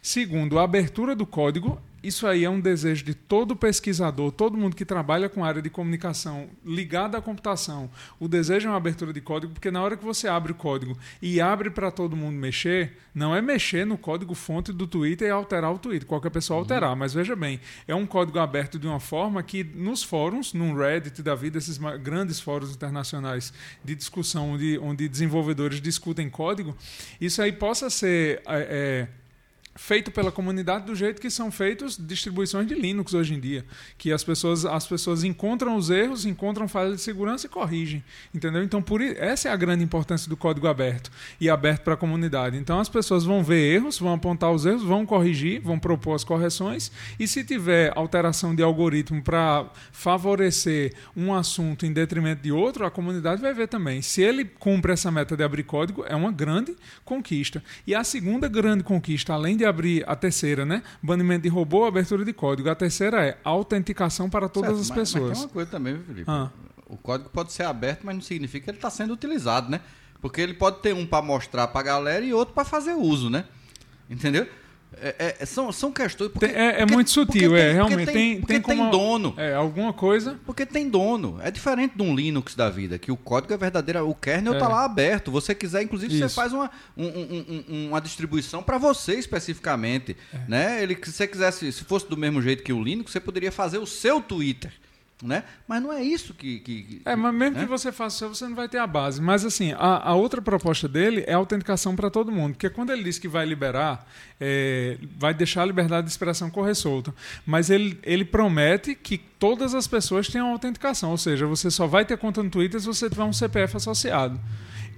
[0.00, 1.80] Segundo, a abertura do código.
[2.02, 5.68] Isso aí é um desejo de todo pesquisador, todo mundo que trabalha com área de
[5.68, 7.90] comunicação ligada à computação.
[8.20, 10.96] O desejo é uma abertura de código, porque na hora que você abre o código
[11.20, 15.30] e abre para todo mundo mexer, não é mexer no código fonte do Twitter e
[15.30, 16.90] alterar o Twitter, qualquer pessoa alterar.
[16.90, 16.96] Uhum.
[16.96, 21.20] Mas veja bem, é um código aberto de uma forma que nos fóruns, num Reddit
[21.20, 23.52] da vida, esses grandes fóruns internacionais
[23.84, 26.76] de discussão onde, onde desenvolvedores discutem código,
[27.20, 28.40] isso aí possa ser.
[28.46, 29.08] É,
[29.78, 33.64] feito pela comunidade do jeito que são feitos distribuições de Linux hoje em dia,
[33.96, 38.02] que as pessoas as pessoas encontram os erros, encontram falhas de segurança e corrigem,
[38.34, 38.64] entendeu?
[38.64, 42.56] Então por essa é a grande importância do código aberto e aberto para a comunidade.
[42.56, 46.24] Então as pessoas vão ver erros, vão apontar os erros, vão corrigir, vão propor as
[46.24, 52.84] correções e se tiver alteração de algoritmo para favorecer um assunto em detrimento de outro,
[52.84, 54.02] a comunidade vai ver também.
[54.02, 57.62] Se ele cumpre essa meta de abrir código, é uma grande conquista.
[57.86, 60.82] E a segunda grande conquista, além de abrir a terceira, né?
[61.02, 62.68] Banimento de robô, abertura de código.
[62.68, 65.28] A terceira é autenticação para todas certo, as mas, pessoas.
[65.28, 66.24] Mas tem uma coisa também, Felipe.
[66.26, 66.50] Ah.
[66.86, 69.80] O código pode ser aberto, mas não significa que ele está sendo utilizado, né?
[70.20, 73.30] Porque ele pode ter um para mostrar para a galera e outro para fazer uso,
[73.30, 73.44] né?
[74.08, 74.48] Entendeu?
[74.96, 76.30] É, é, são, são questões.
[76.32, 78.06] Porque, é, é porque, muito sutil, é, realmente.
[78.06, 79.34] Tem, tem, tem, tem dono.
[79.36, 80.38] É, alguma coisa.
[80.44, 81.38] Porque tem dono.
[81.42, 84.66] É diferente de um Linux da vida, que o código é verdadeiro, o kernel está
[84.66, 84.68] é.
[84.68, 85.30] lá aberto.
[85.30, 86.28] Você quiser, inclusive, Isso.
[86.28, 90.16] você faz uma, um, um, uma distribuição para você especificamente.
[90.32, 90.38] É.
[90.48, 90.82] Né?
[90.82, 93.78] Ele, se você quisesse, se fosse do mesmo jeito que o Linux, você poderia fazer
[93.78, 94.72] o seu Twitter.
[95.20, 95.42] Né?
[95.66, 96.60] Mas não é isso que.
[96.60, 97.64] que é, mas mesmo né?
[97.64, 99.20] que você faça isso, você não vai ter a base.
[99.20, 102.52] Mas assim, a, a outra proposta dele é a autenticação para todo mundo.
[102.52, 104.08] Porque quando ele diz que vai liberar,
[104.40, 107.12] é, vai deixar a liberdade de expressão correr solta.
[107.44, 111.10] Mas ele, ele promete que todas as pessoas tenham autenticação.
[111.10, 114.38] Ou seja, você só vai ter conta no Twitter se você tiver um CPF associado.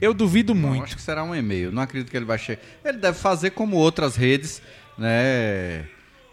[0.02, 0.84] Eu duvido não, muito.
[0.84, 1.72] Acho que será um e-mail.
[1.72, 2.60] Não acredito que ele vai chegar.
[2.84, 4.60] Ele deve fazer como outras redes,
[4.98, 5.86] né?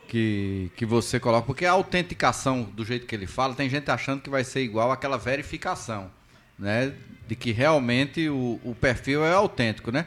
[0.08, 4.22] Que, que você coloca, porque a autenticação, do jeito que ele fala, tem gente achando
[4.22, 6.10] que vai ser igual àquela verificação,
[6.58, 6.94] né?
[7.28, 10.06] De que realmente o, o perfil é autêntico, né?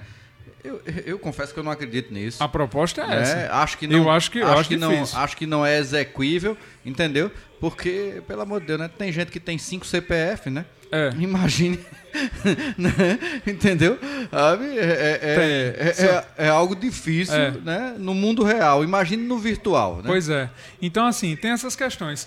[0.63, 2.43] Eu, eu confesso que eu não acredito nisso.
[2.43, 3.23] A proposta é né?
[3.23, 3.55] essa.
[3.55, 6.57] Acho que não, eu acho que, acho, acho que não, acho que não é execuível,
[6.85, 7.31] entendeu?
[7.59, 8.89] Porque, pelo amor de Deus, né?
[8.89, 10.65] Tem gente que tem cinco CPF, né?
[10.93, 11.11] É.
[11.19, 11.79] Imagine.
[12.77, 13.19] né?
[13.47, 13.99] Entendeu?
[14.33, 17.95] É, é, é, é, algo difícil né?
[17.99, 18.83] no mundo real.
[18.83, 19.99] Imagine no virtual.
[19.99, 20.05] Né?
[20.07, 20.51] Pois é.
[20.83, 22.27] Então, assim, tem essas questões.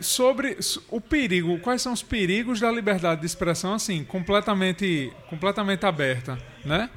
[0.00, 0.56] sobre
[0.88, 6.88] o perigo, quais são os perigos da liberdade de expressão, assim, completamente, completamente aberta, né?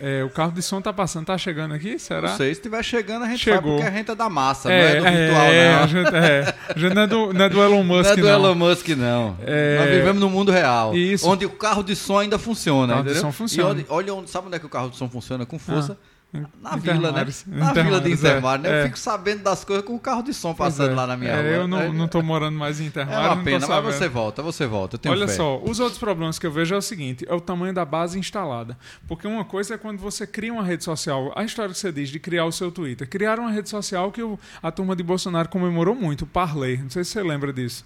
[0.00, 1.98] É, o carro de som tá passando, tá chegando aqui?
[1.98, 2.30] Será?
[2.30, 3.60] Não sei, se estiver chegando, a gente Chegou.
[3.60, 5.82] sabe porque a gente é da massa, é, não é do virtual, é, não.
[5.82, 8.12] A gente, é, a gente não, é do, não é do Elon Musk, não.
[8.12, 8.32] É do não.
[8.32, 9.38] Elon Musk, não.
[9.46, 9.78] É...
[9.78, 11.28] Nós vivemos no mundo real, Isso.
[11.28, 12.84] onde o carro de som ainda funciona.
[12.84, 13.14] O carro entendeu?
[13.14, 13.70] de som funciona.
[13.70, 15.46] Onde, olha, onde, sabe onde é que o carro de som funciona?
[15.46, 15.96] Com força.
[16.00, 16.13] Ah
[16.60, 17.26] na vila, né?
[17.46, 18.62] Na vila de Intermar, é.
[18.62, 18.68] né?
[18.68, 18.84] Eu é.
[18.86, 20.94] fico sabendo das coisas com o carro de som passando é.
[20.94, 21.50] lá na minha é, rua.
[21.62, 23.14] Eu não, não tô morando mais em Intermar.
[23.14, 24.98] É uma pena, mas você volta, você volta.
[25.08, 25.34] Olha fé.
[25.34, 28.18] só, os outros problemas que eu vejo é o seguinte: é o tamanho da base
[28.18, 28.76] instalada.
[29.06, 32.08] Porque uma coisa é quando você cria uma rede social, a história que você diz
[32.08, 33.08] de criar o seu Twitter.
[33.08, 34.20] Criaram uma rede social que
[34.62, 36.78] a turma de Bolsonaro comemorou muito, o Parley.
[36.78, 37.84] Não sei se você lembra disso.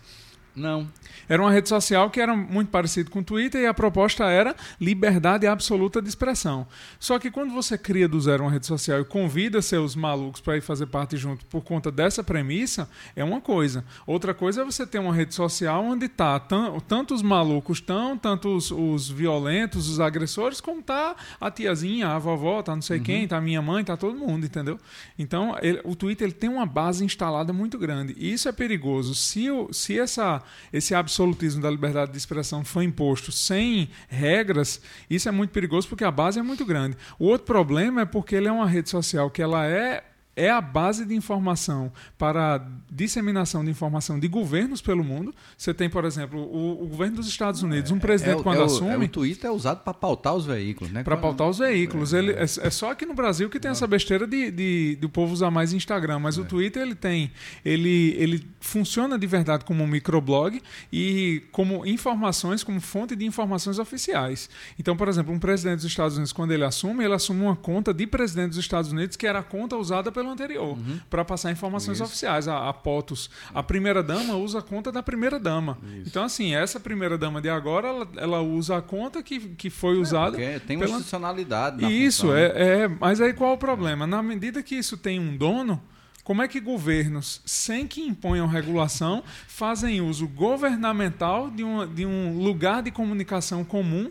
[0.59, 0.88] Não.
[1.29, 4.57] Era uma rede social que era muito parecida com o Twitter e a proposta era
[4.81, 6.66] liberdade absoluta de expressão.
[6.99, 10.57] Só que quando você cria do zero uma rede social e convida seus malucos para
[10.57, 13.85] ir fazer parte junto por conta dessa premissa, é uma coisa.
[14.07, 18.55] Outra coisa é você ter uma rede social onde tá tanto os malucos estão, tanto
[18.55, 23.05] os, os, violentos, os agressores, como tá a tiazinha, a vovó, tá não sei uhum.
[23.05, 24.79] quem, tá a minha mãe, tá todo mundo, entendeu?
[25.18, 28.14] Então, ele, o Twitter ele tem uma base instalada muito grande.
[28.16, 29.14] E isso é perigoso.
[29.14, 30.42] Se, o, se essa,
[30.73, 36.05] esse absolutismo da liberdade de expressão foi imposto sem regras, isso é muito perigoso porque
[36.05, 36.97] a base é muito grande.
[37.19, 40.05] O outro problema é porque ele é uma rede social que ela é
[40.38, 45.35] é a base de informação para disseminação de informação de governos pelo mundo.
[45.57, 48.64] Você tem, por exemplo, o, o governo dos Estados Unidos, um presidente é, quando é
[48.64, 48.96] assume.
[48.96, 51.03] O, é o Twitter é usado para pautar os veículos, né?
[51.03, 52.12] Para pautar os veículos.
[52.12, 55.09] Ele, é, é, só aqui no Brasil que tem essa besteira de, de, de o
[55.09, 57.33] povo usar mais Instagram, mas o Twitter ele tem.
[57.64, 63.81] Ele, ele funciona de verdade como um microblog e como informações, como fonte de informações
[63.81, 64.48] oficiais.
[64.79, 67.92] Então, por exemplo, um presidente dos Estados Unidos, quando ele assume, ele assume uma conta
[67.92, 71.01] de presidente dos Estados Unidos que era a conta usada pelo anterior, uhum.
[71.09, 72.05] para passar informações Isso.
[72.05, 72.49] oficiais.
[72.49, 75.79] A, a POTUS, a primeira-dama usa a conta da primeira-dama.
[76.07, 80.01] Então, assim, essa primeira-dama de agora, ela, ela, usa a conta que, que foi é,
[80.01, 80.37] usada.
[80.37, 80.97] tem uma pela...
[80.97, 81.83] institucionalidade.
[81.83, 82.37] Na isso, função.
[82.37, 82.88] é, é.
[82.88, 84.07] Mas aí qual o problema?
[84.07, 85.81] Na medida que isso tem um dono.
[86.29, 92.37] Como é que governos, sem que imponham regulação, fazem uso governamental de, uma, de um
[92.37, 94.11] lugar de comunicação comum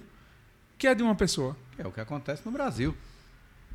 [0.79, 1.55] que é de uma pessoa?
[1.77, 2.95] É o que acontece no Brasil.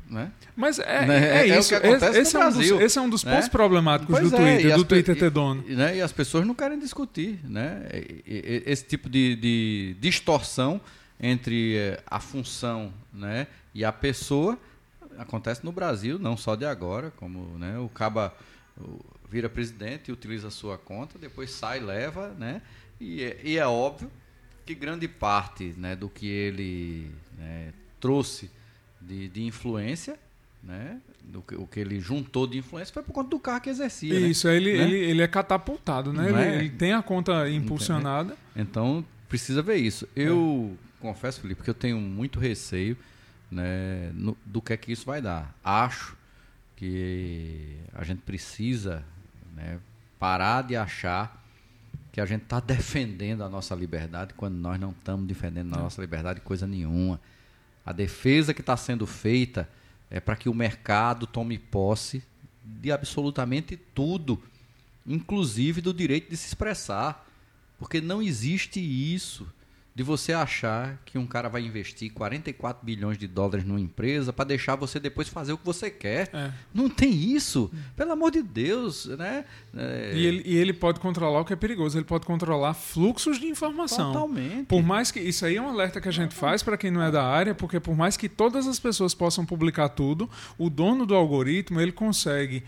[0.09, 0.31] Né?
[0.55, 1.29] Mas é, né?
[1.29, 1.73] é, é isso.
[1.73, 3.49] esse, esse, é um dos, esse, é um dos, pontos né?
[3.49, 5.63] problemáticos pois do é, Twitter, do Twitter ter dono.
[5.67, 5.97] E, né?
[5.97, 7.87] e, as pessoas não querem discutir né?
[8.25, 10.79] esse tipo de, de distorção
[11.19, 13.47] entre eh, a função né?
[13.73, 14.57] e a pessoa
[15.17, 17.77] acontece no Brasil, não só de agora, como né?
[17.79, 18.35] o Caba
[19.29, 22.61] vira presidente utiliza a sua conta, depois sai, leva, né?
[22.99, 24.11] e, é, e é óbvio
[24.65, 28.49] que grande parte né, do que ele né, trouxe
[29.07, 30.17] de, de influência
[30.63, 31.01] né?
[31.35, 34.17] O que, o que ele juntou de influência foi por conta do carro que exercia.
[34.17, 34.27] né?
[34.27, 34.83] Isso, ele, Né?
[34.85, 36.29] ele, ele é catapultado, né?
[36.29, 36.55] Ele, é?
[36.55, 38.37] ele tem a conta impulsionada.
[38.55, 40.07] Então, precisa ver isso.
[40.15, 42.95] Eu confesso, Felipe, que eu tenho muito receio
[43.51, 45.53] né, no- do que é que isso vai dar.
[45.61, 46.15] Acho
[46.77, 49.03] que a gente precisa
[49.55, 49.79] né,
[50.17, 51.43] parar de achar
[52.11, 55.99] que a gente está defendendo a nossa liberdade quando nós não estamos defendendo a nossa
[56.01, 57.19] liberdade coisa nenhuma.
[57.85, 59.69] A defesa que está sendo feita
[60.09, 62.23] é para que o mercado tome posse
[62.63, 64.41] de absolutamente tudo,
[65.05, 67.27] inclusive do direito de se expressar.
[67.77, 69.51] Porque não existe isso
[69.95, 74.45] de você achar que um cara vai investir 44 bilhões de dólares numa empresa para
[74.45, 76.29] deixar você depois fazer o que você quer.
[76.33, 76.51] É.
[76.73, 77.71] Não tem isso.
[77.95, 79.45] Pelo amor de Deus, né?
[79.75, 83.39] É, E, ele, e ele pode controlar o que é perigoso, ele pode controlar fluxos
[83.39, 84.11] de informação.
[84.11, 84.65] Totalmente.
[84.65, 85.19] Por mais que.
[85.19, 87.53] Isso aí é um alerta que a gente faz para quem não é da área,
[87.53, 91.91] porque por mais que todas as pessoas possam publicar tudo, o dono do algoritmo ele
[91.91, 92.63] consegue,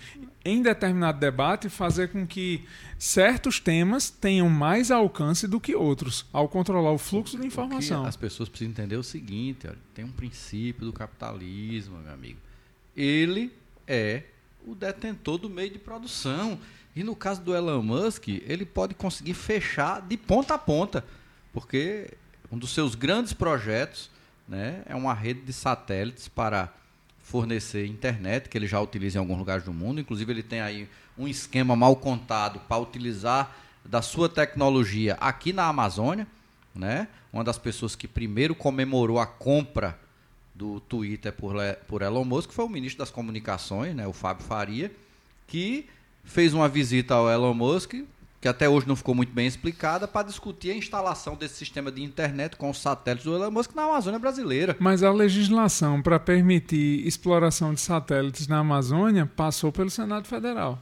[0.45, 2.63] em determinado debate, fazer com que
[2.99, 8.05] certos temas tenham mais alcance do que outros, ao controlar o fluxo de informação.
[8.05, 12.39] as pessoas precisam entender é o seguinte: olha, tem um princípio do capitalismo, meu amigo.
[12.95, 13.51] Ele
[13.87, 14.23] é
[14.65, 16.59] o detentor do meio de produção.
[16.95, 21.03] E no caso do Elon Musk, ele pode conseguir fechar de ponta a ponta.
[21.51, 22.13] Porque
[22.49, 24.09] um dos seus grandes projetos
[24.47, 26.73] né, é uma rede de satélites para
[27.25, 29.99] fornecer internet, que ele já utiliza em alguns lugares do mundo.
[29.99, 35.65] Inclusive, ele tem aí um esquema mal contado para utilizar da sua tecnologia aqui na
[35.67, 36.27] Amazônia.
[36.73, 37.07] Né?
[37.33, 39.99] Uma das pessoas que primeiro comemorou a compra
[40.53, 41.55] do Twitter por,
[41.87, 44.89] por Elon Musk foi o ministro das Comunicações, né, o Fábio Faria,
[45.47, 45.89] que
[46.23, 47.95] fez uma visita ao Elon Musk,
[48.45, 52.03] que até hoje não ficou muito bem explicada, para discutir a instalação desse sistema de
[52.03, 54.75] internet com os satélites do Elon Musk na Amazônia brasileira.
[54.79, 60.77] Mas a legislação para permitir exploração de satélites na Amazônia passou pelo Senado Federal.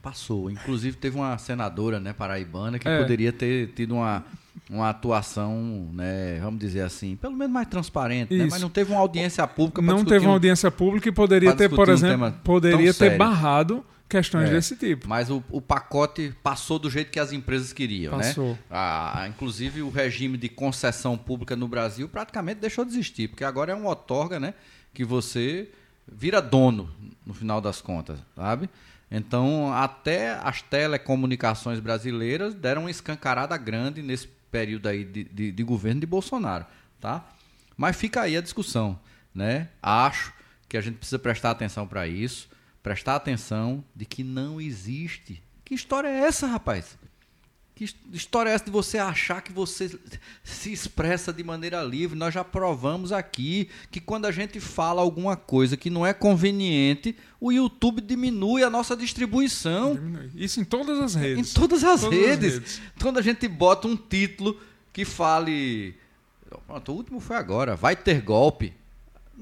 [0.00, 0.50] Passou.
[0.50, 2.98] Inclusive teve uma senadora, né, paraibana, que É.
[3.02, 4.24] poderia ter tido uma,
[4.70, 9.00] uma atuação, né, vamos dizer assim, pelo menos mais transparente, né, mas não teve uma
[9.00, 12.86] audiência pública Não teve uma um- audiência pública e poderia ter, por um exemplo, poderia
[12.86, 13.18] ter sério.
[13.18, 14.52] barrado questões É.
[14.52, 15.08] desse tipo.
[15.08, 18.50] Mas o, o pacote passou do jeito que as empresas queriam, Passou.
[18.52, 18.58] né?
[18.70, 23.42] A- a- inclusive o regime de concessão pública no Brasil praticamente deixou de existir, porque
[23.44, 24.54] agora é um outorga, né?
[24.94, 25.70] Que você
[26.06, 26.90] vira dono
[27.26, 28.68] no final das contas, sabe?
[29.10, 35.62] Então, até as telecomunicações brasileiras deram uma escancarada grande nesse período aí de, de- de
[35.62, 36.64] governo de Bolsonaro,
[37.00, 37.24] tá?
[37.76, 38.98] Mas fica aí a discussão,
[39.34, 39.68] né?
[39.82, 40.32] Acho
[40.68, 42.48] que a gente precisa prestar atenção para isso,
[42.82, 45.42] prestar atenção de que não existe.
[45.64, 46.98] Que história é essa, rapaz?
[47.74, 49.98] Que his- história é essa de você achar que você
[50.44, 52.18] se expressa de maneira livre?
[52.18, 57.16] Nós já provamos aqui que quando a gente fala alguma coisa que não é conveniente,
[57.40, 59.94] o YouTube diminui a nossa distribuição.
[59.94, 60.30] Diminui.
[60.34, 61.54] Isso em todas as Em redes.
[61.54, 62.54] todas as Todas as redes.
[62.54, 62.82] redes.
[63.00, 64.60] Quando a gente bota um título
[64.92, 65.94] que fale.
[66.66, 67.74] Pronto, o último foi agora.
[67.74, 68.74] Vai ter golpe.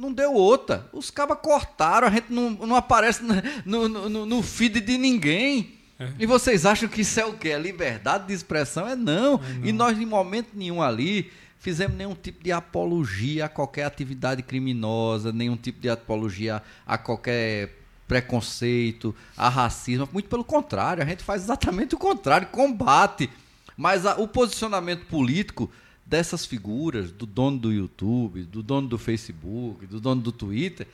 [0.00, 0.86] Não deu outra.
[0.92, 3.22] Os cabas cortaram, a gente não, não aparece
[3.66, 5.74] no, no, no- feed de ninguém.
[5.98, 6.08] É.
[6.18, 7.50] E vocês acham que isso é o quê?
[7.50, 8.86] É liberdade de expressão?
[8.88, 9.40] É não.
[9.62, 15.30] E nós, em momento nenhum ali, fizemos nenhum tipo de apologia a qualquer atividade criminosa,
[15.30, 17.76] nenhum tipo de apologia a qualquer
[18.08, 20.08] preconceito, a racismo.
[20.12, 23.28] Muito pelo contrário, a gente faz exatamente o contrário, combate.
[23.76, 25.70] Mas a- o posicionamento político
[26.10, 30.88] dessas figuras, do dono do YouTube, do dono do Facebook, do dono do Twitter,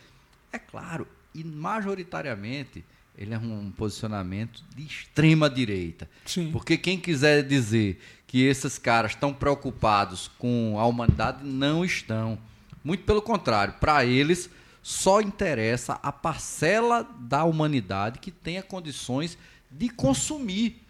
[0.52, 2.85] é claro, e majoritariamente
[3.16, 6.09] ele é um posicionamento de extrema direita.
[6.26, 6.50] Sim.
[6.52, 12.38] Porque quem quiser dizer que esses caras estão preocupados com a humanidade, não estão.
[12.85, 14.50] Muito pelo contrário, para eles
[14.83, 19.38] só interessa a parcela da humanidade que tenha condições
[19.70, 20.82] de consumir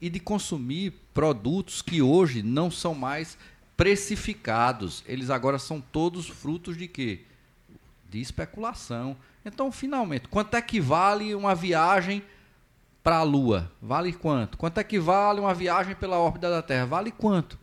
[0.00, 3.38] e de consumir produtos que hoje não são mais
[3.76, 5.02] precificados.
[5.06, 7.22] Eles agora são todos frutos de quê?
[8.08, 9.16] De especulação.
[9.44, 12.22] Então, finalmente, quanto é que vale uma viagem
[13.02, 13.70] para a Lua?
[13.80, 14.56] Vale quanto?
[14.56, 16.86] Quanto é que vale uma viagem pela órbita da Terra?
[16.86, 17.58] Vale quanto?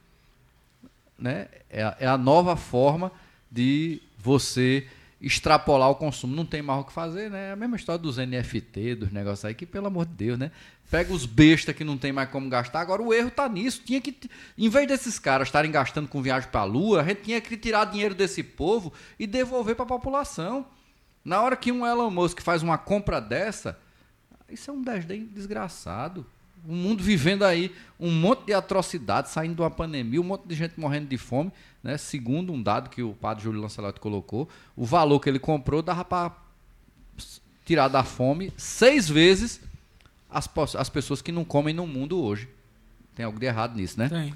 [1.18, 1.48] Né?
[1.70, 3.12] É, é a nova forma
[3.50, 4.88] de você
[5.22, 6.36] extrapolar o consumo.
[6.36, 7.50] Não tem mais o que fazer, né?
[7.50, 10.52] É a mesma história dos NFT, dos negócios aí, que pelo amor de Deus, né?
[10.90, 12.82] Pega os bestas que não tem mais como gastar.
[12.82, 13.82] Agora o erro tá nisso.
[13.86, 14.18] Tinha que,
[14.58, 17.56] em vez desses caras estarem gastando com viagem para a Lua, a gente tinha que
[17.56, 20.66] tirar dinheiro desse povo e devolver para a população.
[21.24, 23.80] Na hora que um Elon Musk faz uma compra dessa,
[24.50, 26.26] isso é um desdém desgraçado.
[26.68, 30.56] O mundo vivendo aí um monte de atrocidades, saindo de uma pandemia, um monte de
[30.56, 31.52] gente morrendo de fome.
[31.84, 31.98] Né?
[31.98, 36.06] Segundo um dado que o padre Júlio Lancelotti colocou, o valor que ele comprou dava
[36.06, 36.32] para
[37.66, 39.62] tirar da fome seis vezes
[40.30, 42.48] as, as pessoas que não comem no mundo hoje.
[43.16, 44.08] Tem algo de errado nisso, né?
[44.10, 44.34] Tem.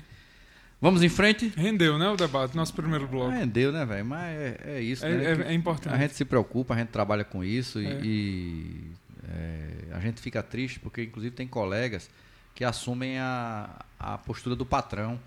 [0.81, 1.51] Vamos em frente?
[1.55, 3.31] Rendeu, né, o debate, nosso primeiro bloco.
[3.31, 4.05] Ah, rendeu, né, velho?
[4.05, 5.45] Mas é, é isso, é, né?
[5.47, 5.93] É, é, importante.
[5.95, 7.99] A gente se preocupa, a gente trabalha com isso e, é.
[8.03, 8.91] e
[9.27, 12.09] é, a gente fica triste porque, inclusive, tem colegas
[12.53, 13.69] que assumem a,
[13.99, 15.19] a postura do patrão.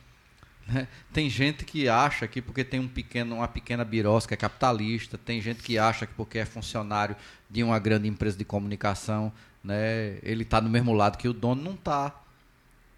[0.69, 0.87] Né?
[1.13, 5.41] Tem gente que acha que porque tem um pequeno, uma pequena birosca é capitalista, tem
[5.41, 7.17] gente que acha que porque é funcionário
[7.49, 9.33] de uma grande empresa de comunicação,
[9.65, 12.15] né, ele está no mesmo lado que o dono, não está.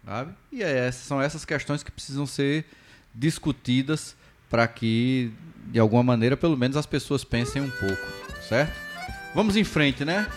[0.05, 0.33] Sabe?
[0.51, 2.65] E é, são essas questões que precisam ser
[3.13, 4.15] discutidas
[4.49, 5.31] para que,
[5.67, 8.07] de alguma maneira, pelo menos as pessoas pensem um pouco,
[8.47, 8.75] certo?
[9.33, 10.27] Vamos em frente, né?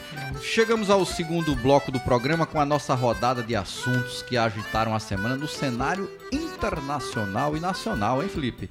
[0.41, 5.01] Chegamos ao segundo bloco do programa com a nossa rodada de assuntos que agitaram a
[5.01, 8.69] semana no cenário internacional e nacional, hein, Felipe?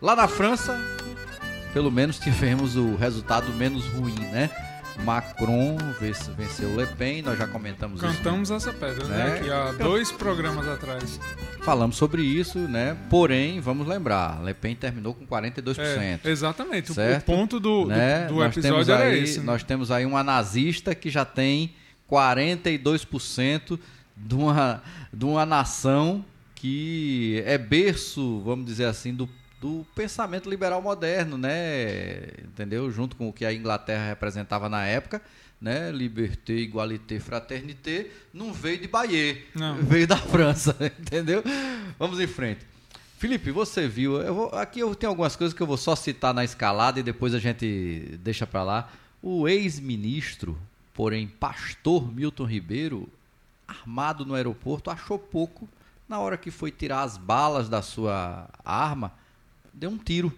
[0.00, 0.78] Lá na França,
[1.72, 4.50] pelo menos tivemos o resultado menos ruim, né?
[5.04, 5.76] Macron
[6.36, 8.68] venceu Le Pen, nós já comentamos Cantamos isso.
[8.68, 9.16] essa pedra, né?
[9.16, 9.34] né?
[9.34, 11.18] Aqui há dois programas atrás.
[11.62, 12.96] Falamos sobre isso, né?
[13.08, 15.78] Porém, vamos lembrar, Le Pen terminou com 42%.
[15.78, 16.92] É, exatamente.
[16.92, 17.22] Certo?
[17.22, 18.26] O ponto do, né?
[18.26, 19.38] do, do episódio era aí, esse.
[19.38, 19.46] Né?
[19.46, 21.74] Nós temos aí uma nazista que já tem
[22.10, 23.78] 42%
[24.16, 24.82] de uma,
[25.12, 26.24] de uma nação
[26.60, 29.28] que é berço, vamos dizer assim, do
[29.60, 32.28] do pensamento liberal moderno, né?
[32.42, 32.90] Entendeu?
[32.90, 35.20] Junto com o que a Inglaterra representava na época,
[35.60, 35.92] né?
[35.92, 39.76] Liberté, igualité, fraternité, não veio de Bayeux, não.
[39.76, 41.42] veio da França, entendeu?
[41.98, 42.64] Vamos em frente.
[43.18, 44.16] Felipe, você viu?
[44.22, 47.02] Eu vou, aqui eu tenho algumas coisas que eu vou só citar na escalada e
[47.02, 48.90] depois a gente deixa para lá.
[49.22, 50.58] O ex-ministro,
[50.94, 53.06] porém pastor Milton Ribeiro,
[53.68, 55.68] armado no aeroporto, achou pouco
[56.10, 59.12] na hora que foi tirar as balas da sua arma
[59.72, 60.32] deu um tiro.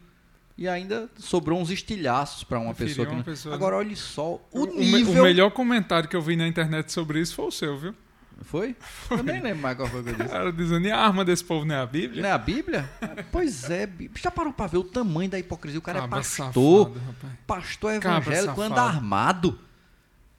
[0.59, 3.07] E ainda sobrou uns estilhaços para uma pessoa.
[3.07, 5.23] Que uma pessoa Agora, olhe só o, o nível.
[5.23, 7.95] O melhor comentário que eu vi na internet sobre isso foi o seu, viu?
[8.43, 8.77] Foi?
[8.79, 9.19] foi?
[9.19, 10.29] Eu nem lembro mais qual foi o que eu disse.
[10.29, 12.23] Cara, dizendo, e a arma desse povo não é a Bíblia?
[12.23, 12.91] Não é a Bíblia?
[13.33, 13.89] pois é,
[14.21, 15.79] já parou para ver o tamanho da hipocrisia?
[15.79, 16.93] O cara Cabra é pastor.
[16.93, 17.01] Safado,
[17.47, 19.59] pastor evangélico, anda armado.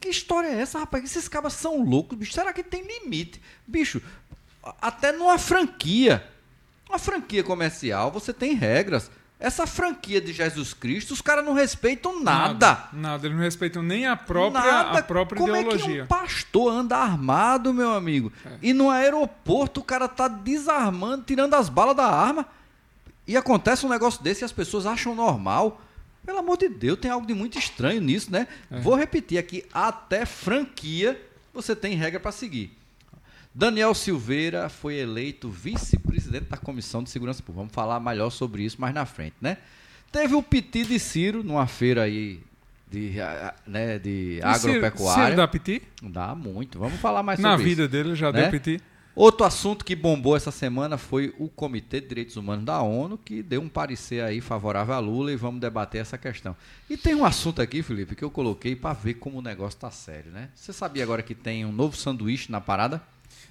[0.03, 1.01] Que história é essa, rapaz?
[1.05, 2.33] Esses cabas são loucos, bicho.
[2.33, 3.41] Será que tem limite?
[3.65, 4.01] Bicho,
[4.81, 6.23] até numa franquia
[6.93, 9.09] uma franquia comercial, você tem regras.
[9.39, 12.53] Essa franquia de Jesus Cristo, os caras não respeitam nada.
[12.53, 12.89] nada.
[12.93, 14.99] Nada, eles não respeitam nem a própria, nada.
[14.99, 15.85] A própria Como ideologia.
[15.85, 18.31] É que um pastor anda armado, meu amigo?
[18.45, 18.51] É.
[18.61, 22.45] E no aeroporto o cara tá desarmando, tirando as balas da arma.
[23.27, 25.81] E acontece um negócio desse e as pessoas acham normal.
[26.23, 28.47] Pelo amor de Deus, tem algo de muito estranho nisso, né?
[28.71, 28.79] É.
[28.79, 31.19] Vou repetir aqui, até franquia
[31.53, 32.77] você tem regra para seguir.
[33.55, 37.59] Daniel Silveira foi eleito vice-presidente da Comissão de Segurança Pública.
[37.59, 39.57] Vamos falar melhor sobre isso mais na frente, né?
[40.11, 42.39] Teve o piti de Ciro numa feira aí
[42.89, 43.13] de,
[43.67, 45.25] né, de agropecuária.
[45.25, 45.81] Ciro dá piti?
[46.01, 46.79] Dá muito.
[46.79, 47.63] Vamos falar mais sobre Na isso.
[47.63, 48.41] Na vida dele já né?
[48.41, 48.81] deu piti.
[49.15, 53.43] Outro assunto que bombou essa semana foi o Comitê de Direitos Humanos da ONU, que
[53.43, 56.55] deu um parecer aí favorável a Lula e vamos debater essa questão.
[56.89, 59.91] E tem um assunto aqui, Felipe, que eu coloquei para ver como o negócio tá
[59.91, 60.49] sério, né?
[60.55, 62.99] Você sabia agora que tem um novo sanduíche na parada?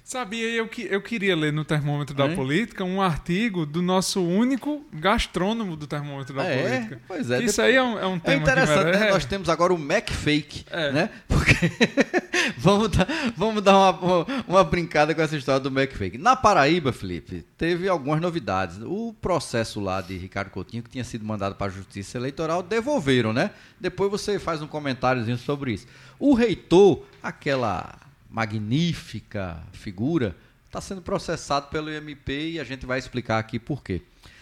[0.03, 2.35] Sabia, eu, que, eu queria ler no Termômetro da é?
[2.35, 7.01] Política um artigo do nosso único gastrônomo do Termômetro da é, Política.
[7.07, 7.41] Pois é.
[7.41, 9.11] Isso aí é um, é um tema é interessante, né?
[9.11, 10.91] Nós temos agora o MacFake, é.
[10.91, 11.09] né?
[11.25, 11.55] Porque
[12.57, 16.17] vamos dar, vamos dar uma, uma brincada com essa história do MacFake.
[16.17, 18.79] Na Paraíba, Felipe, teve algumas novidades.
[18.83, 23.31] O processo lá de Ricardo Coutinho, que tinha sido mandado para a Justiça Eleitoral, devolveram,
[23.31, 23.51] né?
[23.79, 25.87] Depois você faz um comentáriozinho sobre isso.
[26.19, 28.02] O reitor, aquela
[28.33, 34.01] magnífica figura, está sendo processado pelo IMP e a gente vai explicar aqui por quê.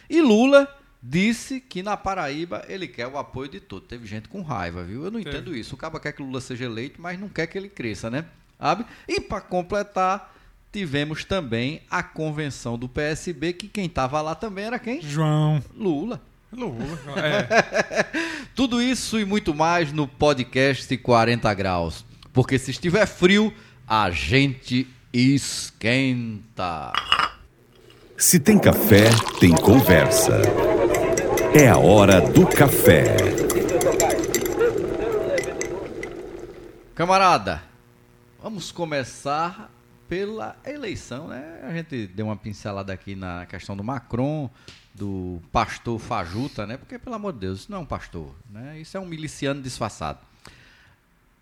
[0.10, 0.66] E Lula
[1.04, 3.89] disse que na Paraíba ele quer o apoio de todos.
[3.89, 5.04] Teve gente com raiva, viu?
[5.04, 5.30] Eu não Teve.
[5.30, 5.76] entendo isso.
[5.76, 8.24] O Caba quer que Lula seja eleito, mas não quer que ele cresça, né?
[8.58, 8.86] Sabe?
[9.08, 10.34] E para completar,
[10.72, 15.02] tivemos também a convenção do PSB, que quem estava lá também era quem?
[15.02, 15.62] João.
[15.76, 16.22] Lula.
[16.54, 16.86] Lula,
[17.18, 18.46] é.
[18.56, 22.06] Tudo isso e muito mais no podcast 40 Graus.
[22.34, 23.54] Porque se estiver frio,
[23.94, 26.94] a gente esquenta.
[28.18, 30.39] Se tem café, tem conversa.
[31.54, 33.18] É a hora do café.
[36.96, 37.62] Camarada,
[38.42, 39.70] vamos começar
[40.08, 41.60] pela eleição, né?
[41.62, 44.50] A gente deu uma pincelada aqui na questão do Macron,
[44.96, 46.78] do pastor Fajuta, né?
[46.78, 48.80] Porque, pelo amor de Deus, isso não é um pastor, né?
[48.80, 50.20] Isso é um miliciano disfarçado.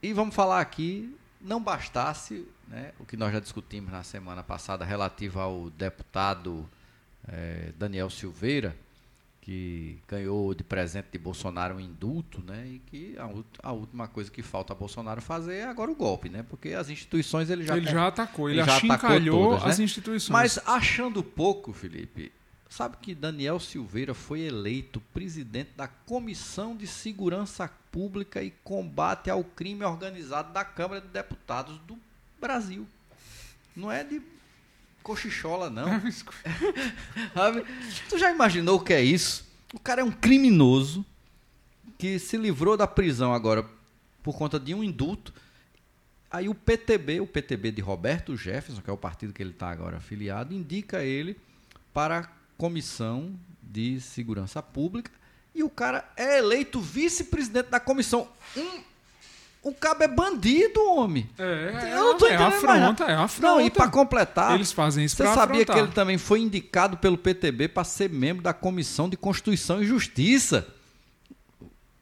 [0.02, 4.86] E vamos falar aqui não bastasse né, o que nós já discutimos na semana passada
[4.86, 6.70] relativo ao deputado
[7.28, 8.76] eh, Daniel Silveira,
[9.42, 12.68] que ganhou de presente de Bolsonaro um indulto, né?
[12.68, 16.30] E que a, a, última coisa que falta a Bolsonaro fazer é agora o golpe,
[16.30, 16.46] né?
[16.48, 19.86] Porque as instituições ele já ele já atacou, ele, ele já achincalhou todas, as né?
[19.86, 20.30] instituições.
[20.30, 22.32] Mas achando pouco, Felipe,
[22.70, 29.44] sabe que Daniel Silveira foi eleito presidente da Comissão de Segurança Pública e Combate ao
[29.44, 31.98] Crime Organizado da Câmara de Deputados do
[32.40, 32.88] Brasil.
[33.76, 34.22] Não é de
[35.02, 35.90] cochichola, não.
[38.08, 39.48] tu já imaginou o que é isso?
[39.74, 41.04] O cara é um criminoso
[41.98, 43.66] que se livrou da prisão agora
[44.22, 45.34] por conta de um indulto.
[46.30, 49.72] Aí o PTB, o PTB de Roberto Jefferson, que é o partido que ele está
[49.72, 51.36] agora afiliado, indica ele
[51.92, 53.32] para Comissão
[53.64, 55.10] de Segurança Pública.
[55.56, 58.28] E o cara é eleito vice-presidente da comissão.
[58.56, 58.82] Um
[59.62, 61.30] o cabo é bandido, homem.
[61.38, 63.42] É, eu não tô é afronta, é afronta.
[63.42, 65.76] Não, e para completar, eles fazem isso Você sabia afrontar.
[65.76, 69.86] que ele também foi indicado pelo PTB para ser membro da Comissão de Constituição e
[69.86, 70.66] Justiça?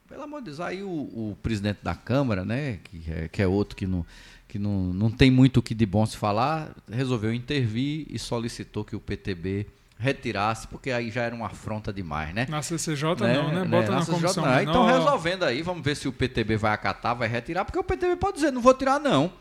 [0.08, 3.47] Pelo amor de Deus, aí o, o presidente da Câmara, né, que é, que é
[3.47, 4.05] outro que não
[4.47, 8.86] que não, não tem muito o que de bom se falar, resolveu intervir e solicitou
[8.86, 9.68] que o PTB
[10.00, 12.45] retirasse, porque aí já era uma afronta demais, né?
[12.50, 13.34] Na CCJ né?
[13.34, 13.66] não, né?
[13.66, 14.62] Bota na, na comissão não.
[14.62, 18.16] Então resolvendo aí, vamos ver se o PTB vai acatar, vai retirar, porque o PTB
[18.16, 19.32] pode dizer, não vou tirar não.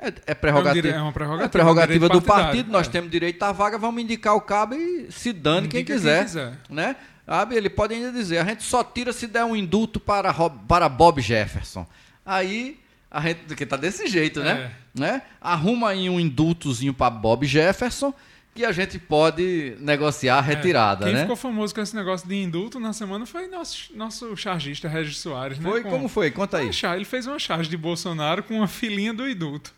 [0.00, 2.90] É, é prerrogativa, é, uma prerrogativa, é prerrogativa do partido, nós é.
[2.90, 6.58] temos direito à vaga, vamos indicar o cabo e se dane quem quiser, quem quiser,
[6.70, 6.96] né?
[7.26, 7.54] Sabe?
[7.54, 10.32] Ele pode ainda dizer, a gente só tira se der um indulto para,
[10.66, 11.86] para Bob Jefferson.
[12.24, 12.80] Aí
[13.10, 14.70] a gente, que tá desse jeito, né?
[14.96, 15.00] É.
[15.00, 15.22] né?
[15.40, 18.14] Arruma aí um indultozinho para Bob Jefferson
[18.54, 21.20] que a gente pode negociar a retirada, é, quem né?
[21.22, 25.58] ficou famoso com esse negócio de indulto na semana foi nosso, nosso chargista Regis Soares,
[25.58, 25.68] né?
[25.68, 25.82] Foi?
[25.82, 26.30] Com, Como foi?
[26.30, 26.70] Conta aí.
[26.94, 29.72] Ele fez uma charge de Bolsonaro com uma filhinha do indulto.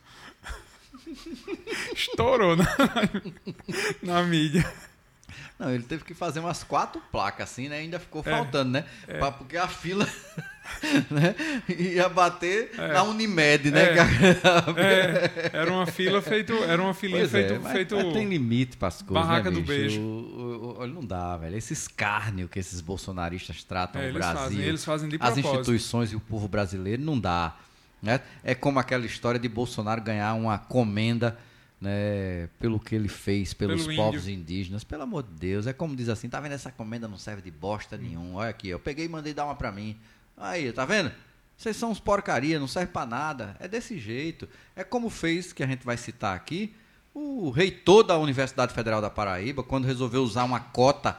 [1.95, 2.67] Estourou na,
[4.03, 4.65] na mídia.
[5.59, 7.79] Não, ele teve que fazer umas quatro placas assim, né?
[7.79, 8.85] Ainda ficou é, faltando, né?
[9.07, 9.19] É.
[9.19, 10.07] Pra, porque a fila
[11.11, 11.35] né?
[11.69, 12.93] ia bater é.
[12.93, 13.83] na Unimed, né?
[13.83, 14.01] É.
[14.81, 15.51] é.
[15.53, 18.89] Era uma fila feito, era uma filinha é, feito, mas, feito mas tem limite para
[18.89, 20.01] as coisas, Barraca né, do beijo.
[20.01, 21.57] O, o, o, não dá, velho.
[21.57, 26.17] Esse escárnio que esses bolsonaristas tratam o Brasil, fazem, eles fazem de as instituições e
[26.17, 27.57] o povo brasileiro não dá.
[28.03, 28.21] Né?
[28.43, 31.39] É como aquela história de Bolsonaro ganhar uma comenda
[31.83, 34.41] né, pelo que ele fez pelos Pelo povos índio.
[34.41, 34.85] indígenas.
[34.85, 37.51] Pelo amor de Deus, é como diz assim, tá vendo essa comenda não serve de
[37.51, 38.37] bosta nenhum.
[38.37, 39.99] Olha aqui, eu peguei e mandei dar uma para mim.
[40.37, 41.11] Aí, tá vendo?
[41.57, 43.57] Vocês são uns porcaria, não serve para nada.
[43.59, 44.49] É desse jeito.
[44.77, 46.73] É como fez, que a gente vai citar aqui,
[47.13, 51.19] o reitor da Universidade Federal da Paraíba, quando resolveu usar uma cota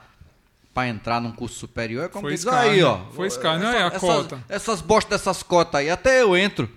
[0.73, 3.05] para entrar num curso superior, é como Foi diz, aí, ó.
[3.11, 4.43] Foi escárnio, é a essas, cota.
[4.47, 6.69] Essas bostas dessas cotas aí, até eu entro.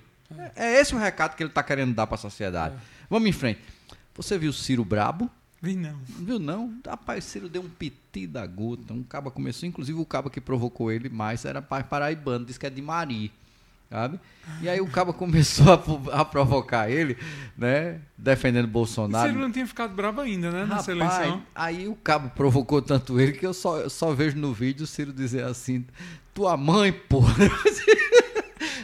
[0.56, 2.74] É, é esse o recado que ele está querendo dar para a sociedade.
[2.74, 2.78] É.
[3.08, 3.60] Vamos em frente.
[4.16, 5.30] Você viu Ciro Brabo?
[5.60, 5.98] Vi não.
[6.04, 6.74] Viu não?
[6.86, 8.92] Rapaz, Ciro deu um piti da gota.
[8.92, 12.66] Um cabo começou, inclusive o cabo que provocou ele mais era pai paraibano, disse que
[12.66, 13.32] é de Mari.
[13.88, 14.18] Sabe?
[14.60, 17.16] E aí o cabo começou a, a, provocar ele,
[17.56, 18.00] né?
[18.18, 19.28] Defendendo Bolsonaro.
[19.28, 20.66] Ciro não tinha ficado bravo ainda, né?
[20.66, 21.42] Nessa Rapaz, eleição.
[21.54, 24.86] Aí o cabo provocou tanto ele que eu só, eu só vejo no vídeo o
[24.86, 25.86] Ciro dizer assim:
[26.34, 27.34] Tua mãe, porra.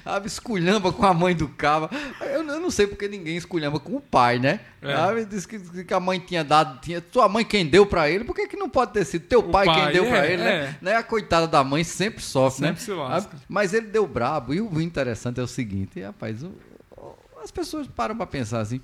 [0.02, 1.88] sabe, esculhamba com a mãe do cabo.
[2.20, 4.60] Eu, eu, não sei porque ninguém esculhamba com o pai, né?
[4.80, 4.94] É.
[4.94, 5.24] Sabe?
[5.24, 8.34] Diz que, que, a mãe tinha dado, tinha, tua mãe quem deu para ele, por
[8.34, 10.52] que, que não pode ter sido teu pai, pai, quem deu é, para ele, né?
[10.52, 10.76] é.
[10.80, 10.96] né?
[10.96, 12.84] A coitada da mãe sempre sofre, sempre né?
[12.84, 13.36] Se lasca.
[13.48, 14.52] Mas ele deu brabo.
[14.52, 16.52] E o interessante é o seguinte, rapaz, o,
[16.96, 18.80] o, as pessoas param para pensar assim,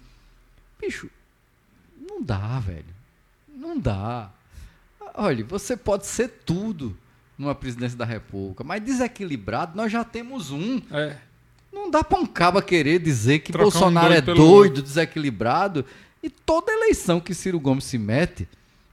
[0.80, 1.10] bicho,
[2.00, 2.98] não dá, velho.
[3.54, 4.30] Não dá.
[5.14, 6.96] Olha, você pode ser tudo
[7.38, 8.64] numa presidência da República.
[8.64, 10.82] Mas desequilibrado, nós já temos um.
[10.90, 11.16] É.
[11.72, 15.84] Não dá para um caba querer dizer que Trocar Bolsonaro um doido é doido, desequilibrado.
[16.22, 18.48] E toda eleição que Ciro Gomes se mete,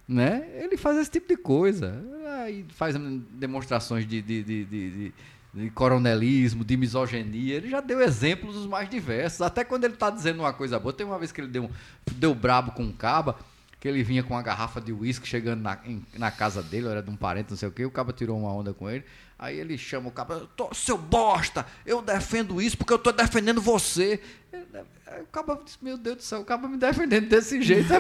[0.08, 2.00] né, ele faz esse tipo de coisa.
[2.44, 2.96] Aí faz
[3.32, 5.14] demonstrações de, de, de, de,
[5.54, 7.56] de coronelismo, de misoginia.
[7.56, 9.42] Ele já deu exemplos os mais diversos.
[9.42, 10.94] Até quando ele está dizendo uma coisa boa.
[10.94, 11.72] Tem uma vez que ele deu,
[12.12, 13.38] deu brabo com um caba
[13.86, 17.04] que ele vinha com uma garrafa de uísque chegando na, em, na casa dele, era
[17.04, 19.06] de um parente, não sei o que, o cabo tirou uma onda com ele.
[19.38, 24.20] Aí ele chama o cabo, seu bosta, eu defendo isso porque eu estou defendendo você.
[25.06, 27.94] Aí o cabo disse, meu Deus do céu, o cabo me defendendo desse jeito.
[27.94, 28.00] É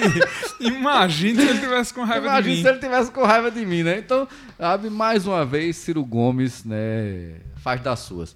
[0.64, 2.62] Imagina se ele tivesse com raiva Imagina de mim.
[2.62, 3.98] se ele tivesse com raiva de mim, né?
[3.98, 4.26] Então,
[4.56, 8.34] sabe, mais uma vez, Ciro Gomes né, faz das suas.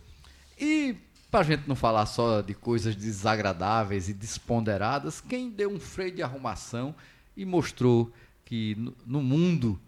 [0.61, 0.95] E
[1.33, 6.15] para a gente não falar só de coisas desagradáveis e desponderadas, quem deu um freio
[6.15, 6.95] de arrumação
[7.35, 8.13] e mostrou
[8.45, 8.77] que
[9.07, 9.81] no mundo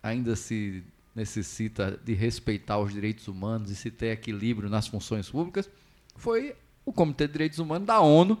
[0.00, 5.68] ainda se necessita de respeitar os direitos humanos e se ter equilíbrio nas funções públicas,
[6.14, 6.54] foi
[6.86, 8.38] o Comitê de Direitos Humanos da ONU,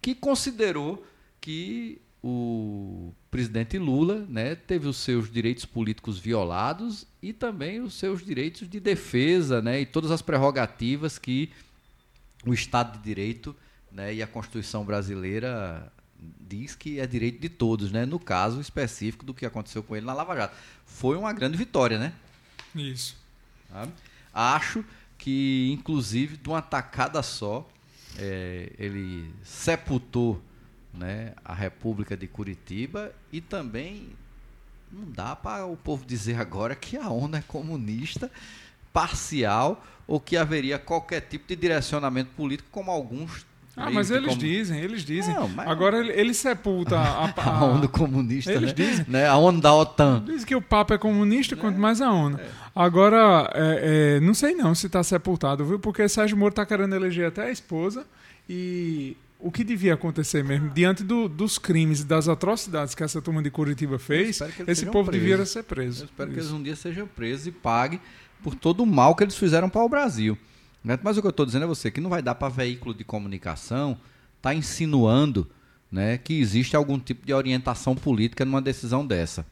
[0.00, 1.04] que considerou
[1.40, 8.24] que o presidente Lula né, teve os seus direitos políticos violados e também os seus
[8.24, 11.50] direitos de defesa né, e todas as prerrogativas que
[12.50, 13.54] o Estado de Direito
[13.90, 15.92] né, e a Constituição brasileira
[16.40, 18.06] diz que é direito de todos, né?
[18.06, 20.56] No caso específico do que aconteceu com ele na Lava Jato.
[20.86, 22.12] Foi uma grande vitória, né?
[22.74, 23.16] Isso.
[23.70, 23.92] Sabe?
[24.32, 24.84] Acho
[25.18, 27.68] que, inclusive, de uma tacada só,
[28.18, 30.42] é, ele sepultou
[30.92, 34.10] né, a República de Curitiba e também
[34.90, 38.30] não dá para o povo dizer agora que a ONU é comunista,
[38.94, 43.44] parcial ou que haveria qualquer tipo de direcionamento político, como alguns
[43.76, 44.38] ah, mas eles como...
[44.40, 45.34] dizem, eles dizem.
[45.34, 45.66] Não, mas...
[45.66, 48.72] Agora ele, ele sepulta a, a, a onda comunista, eles né?
[48.72, 49.04] dizem.
[49.08, 49.26] né?
[49.26, 50.22] A onda da OTAN.
[50.24, 51.58] Dizem que o Papa é comunista, É.
[51.58, 52.38] quanto mais a ONU.
[52.72, 55.80] Agora, é, é, não sei não se está sepultado, viu?
[55.80, 58.06] Porque Sérgio Moro está querendo eleger até a esposa
[58.48, 63.20] e o que devia acontecer mesmo, diante do- dos crimes e das atrocidades que essa
[63.20, 65.28] turma de Curitiba fez, que esse povo presos.
[65.28, 66.02] devia ser preso.
[66.02, 66.48] Eu espero que Isso.
[66.50, 68.00] eles um dia sejam presos e paguem
[68.44, 70.38] por todo o mal que eles fizeram para o Brasil.
[70.84, 70.98] né?
[71.02, 73.02] Mas o que eu estou dizendo é você que não vai dar para veículo de
[73.02, 73.96] comunicação
[74.36, 75.50] estar insinuando
[75.90, 79.46] né, que existe algum tipo de orientação política numa decisão dessa.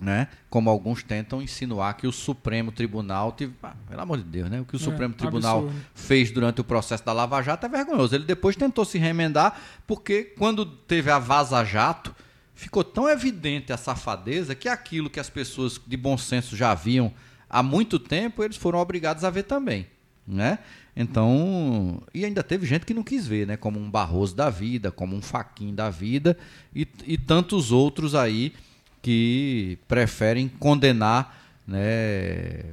[0.00, 0.28] Né?
[0.48, 3.32] Como alguns tentam insinuar que o Supremo Tribunal.
[3.32, 3.52] Tive...
[3.60, 4.60] Ah, pelo amor de Deus, né?
[4.60, 5.86] O que o É, Supremo Tribunal absurdo.
[5.92, 8.14] fez durante o processo da Lava Jato é vergonhoso.
[8.14, 12.14] Ele depois tentou se remendar, porque quando teve a Vaza Jato,
[12.54, 17.12] ficou tão evidente a safadeza que aquilo que as pessoas de bom senso já viam
[17.48, 19.86] há muito tempo, eles foram obrigados a ver também.
[20.26, 20.58] Né?
[20.94, 23.56] Então, e ainda teve gente que não quis ver, né?
[23.56, 26.36] Como um Barroso da vida, como um Faquin da vida
[26.74, 28.52] e, e tantos outros aí
[29.00, 32.64] que preferem condenar, né?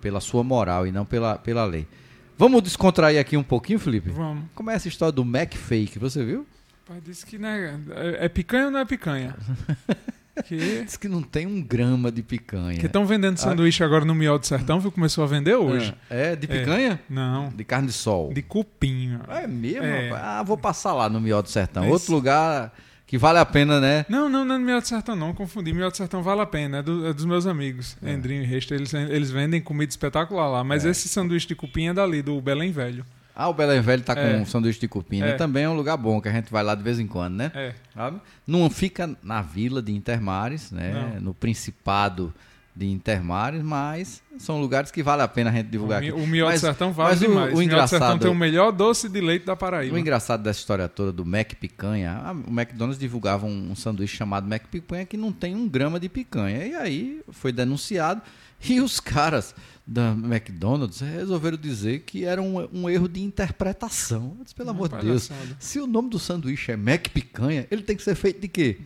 [0.00, 1.88] Pela sua moral e não pela, pela lei.
[2.36, 4.10] Vamos descontrair aqui um pouquinho, Felipe?
[4.10, 4.44] Vamos.
[4.54, 5.98] Como é essa história do Mac Fake?
[5.98, 6.46] Você viu?
[6.86, 9.34] Pai disse que né, é, é picanha ou não é picanha?
[10.44, 12.78] que Diz que não tem um grama de picanha.
[12.78, 14.90] que estão vendendo sanduíche agora no Miol do Sertão, viu?
[14.90, 15.94] Começou a vender hoje.
[16.10, 17.00] É, é de picanha?
[17.08, 18.32] Não, De carne de sol.
[18.32, 19.18] de cupim.
[19.28, 19.84] É mesmo?
[19.84, 20.08] É.
[20.08, 20.22] rapaz?
[20.24, 21.84] Ah, vou passar lá no Mió do Sertão.
[21.84, 22.72] Esse- Outro lugar
[23.06, 24.04] que vale a pena, né?
[24.08, 25.32] Não, não, não é no Miol do Sertão, não.
[25.34, 25.72] Confundi.
[25.72, 26.78] Miol do Sertão vale a pena.
[26.78, 27.96] É, do- é dos meus amigos.
[28.02, 28.12] É.
[28.12, 28.74] Endrinho e Resto.
[28.74, 30.64] Eles, eles vendem comida espetacular lá.
[30.64, 33.04] Mas esse sanduíche de cupim é dali, do Belém Velho.
[33.36, 34.36] Ah, o Belém Velho tá com É.
[34.36, 35.30] um sanduíche de cupim, né?
[35.30, 35.32] É.
[35.34, 37.50] Também é um lugar bom que a gente vai lá de vez em quando, né?
[37.54, 37.74] É.
[37.92, 38.20] Sabe?
[38.46, 41.10] Não fica na vila de Intermares, né?
[41.14, 41.20] Não.
[41.20, 42.32] No Principado
[42.76, 46.12] de Intermares, mas são lugares que vale a pena a gente divulgar O, aqui.
[46.12, 47.52] o Mas- Sertão vale mas o- demais.
[47.52, 49.94] o O, Miol do Sertão engraçado- tem o melhor doce de leite da Paraíba.
[49.94, 54.16] O engraçado dessa história toda do Mac Picanha, a- o McDonald's divulgava um, um sanduíche
[54.16, 56.66] chamado Mac Picanha que não tem um grama de picanha.
[56.66, 58.20] E aí foi denunciado
[58.68, 59.54] e os caras
[59.86, 64.34] da McDonald's resolveram dizer que era um, um erro de interpretação.
[64.38, 67.82] Eu disse, pelo amor de Deus, se o nome do sanduíche é Mac Picanha, ele
[67.82, 68.78] tem que ser feito de quê?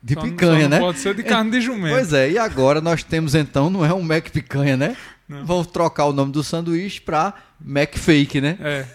[0.00, 0.78] De Só picanha, só né?
[0.78, 1.94] Pode ser de carne de jumento.
[1.94, 4.96] Pois é, e agora nós temos então, não é um Mac Picanha, né?
[5.28, 5.44] Não.
[5.44, 8.56] Vamos trocar o nome do sanduíche para Mac Fake, né?
[8.60, 8.86] É.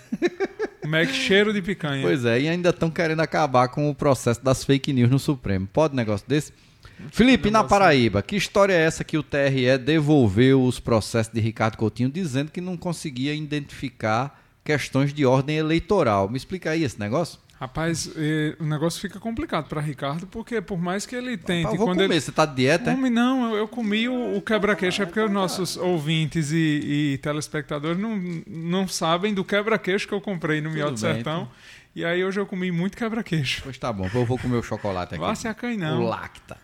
[0.88, 2.01] Mac cheiro de picanha.
[2.01, 5.68] Pois é, e ainda estão querendo acabar com o processo das fake news no Supremo.
[5.72, 6.54] Pode um negócio desse?
[7.12, 11.78] Felipe, na Paraíba, que história é essa que o TRE devolveu os processos de Ricardo
[11.78, 16.30] Coutinho dizendo que não conseguia identificar questões de ordem eleitoral?
[16.30, 17.39] Me explica aí esse negócio.
[17.60, 21.78] Rapaz, eh, o negócio fica complicado para Ricardo, porque por mais que ele tente, eu
[21.78, 22.94] vou quando comer, ele você tá de dieta, é?
[22.94, 27.20] Homem, não, eu, eu comi o, o quebra-queixo, é porque os nossos ouvintes e, e
[27.20, 31.48] telespectadores não, não sabem do quebra-queixo que eu comprei no bem, Sertão.
[31.96, 33.62] E aí hoje eu comi muito quebra-queixo.
[33.64, 35.24] Pois tá bom, eu vou comer o chocolate aqui.
[35.24, 36.04] Vá se acanhar, O.
[36.04, 36.58] Lacta.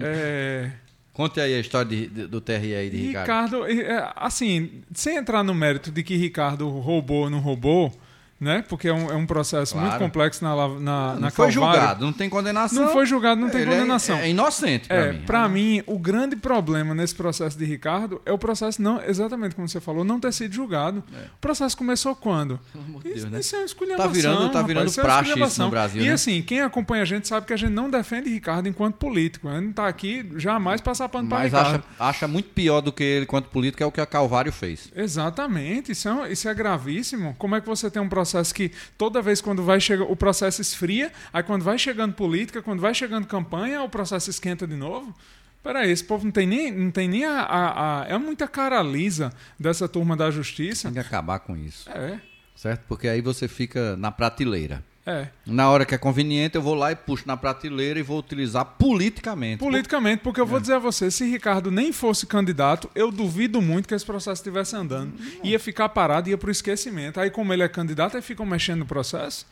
[0.00, 0.70] É,
[1.12, 3.64] Conte aí a história de- de- do TRE aí de Ricardo.
[3.64, 7.90] Ricardo, é, assim, sem entrar no mérito de que Ricardo roubou ou não roubou,
[8.38, 8.62] né?
[8.68, 9.88] Porque é um, é um processo Claro.
[9.88, 11.52] muito complexo na, la- na, Não na foi Calvário.
[11.52, 12.84] julgado, não tem condenação.
[12.84, 14.18] Não foi julgado, não tem Ele é- condenação.
[14.18, 15.22] É, inocente pra É, mim.
[15.24, 19.66] pra mim, o grande problema nesse processo de Ricardo é o processo não, exatamente como
[19.68, 21.02] você falou, não ter sido julgado.
[21.36, 22.60] O processo começou quando?
[23.04, 23.40] Isso, Deus, né?
[23.40, 24.06] isso é uma esculhambação.
[24.06, 25.64] Tá virando- tá rapaz, virando isso é praxe isso esculhambação.
[25.66, 26.12] no Brasil, E né?
[26.12, 29.48] assim, quem acompanha a gente sabe que a gente não defende Ricardo enquanto político.
[29.48, 31.82] A gente não tá aqui jamais passar pano pra Mas Ricardo.
[31.98, 34.90] acha, acha muito pior do que ele quanto político é o que a Calvário fez.
[34.94, 37.34] Exatamente, isso é, isso é gravíssimo.
[37.38, 40.60] Como é que você tem um processo que toda vez quando vai chegar, o processo
[40.62, 45.14] esfria, aí quando vai chegando política, quando vai chegando campanha, o processo esquenta de novo?
[45.62, 48.80] Peraí, esse povo não tem nem, não tem nem a, a- a- É muita cara
[48.82, 50.84] lisa dessa turma da justiça.
[50.88, 52.20] Tem que acabar com isso, É,
[52.54, 52.84] certo?
[52.86, 54.84] Porque aí você fica na prateleira.
[55.06, 55.28] É.
[55.46, 58.64] Na hora que é conveniente, eu vou lá e puxo na prateleira e vou utilizar
[58.64, 59.58] politicamente.
[59.60, 60.42] Politicamente, porque É.
[60.42, 64.04] eu vou dizer a você, se Ricardo nem fosse candidato, eu duvido muito que esse
[64.04, 65.14] processo estivesse andando.
[65.44, 67.20] Ia ficar parado, ia pro esquecimento.
[67.20, 69.46] Aí, como ele é candidato, aí ficam mexendo no processo.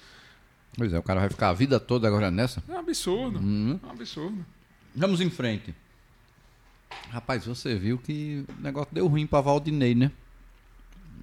[0.76, 2.60] Pois é, o cara vai ficar a vida toda agora nessa.
[2.68, 3.38] É um absurdo.
[3.38, 3.78] Hum.
[3.80, 4.44] É um absurdo.
[4.96, 5.72] Vamos em frente.
[7.10, 10.10] Rapaz, você viu que o negócio deu ruim pra Valdinei, né?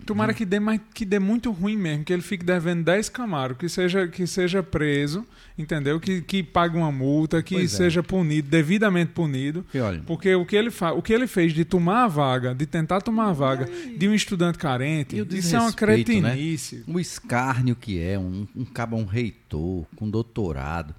[0.06, 3.56] Tomara que dê, mais, que dê muito ruim mesmo, que ele fique devendo 10 Camaro,
[3.56, 5.26] que seja, que seja preso,
[5.58, 5.99] entendeu?
[5.99, 7.78] Que, que pague uma multa, que Pois é.
[7.78, 9.66] seja punido, devidamente punido.
[9.74, 12.54] E olha, Porque o que, ele fa o que ele fez de tomar a vaga,
[12.56, 15.76] de tentar tomar a vaga de um estudante carente, E isso é uma né?
[15.76, 16.84] cretinice.
[16.88, 20.93] o escárnio que é, um, um cabo, um reitor com doutorado,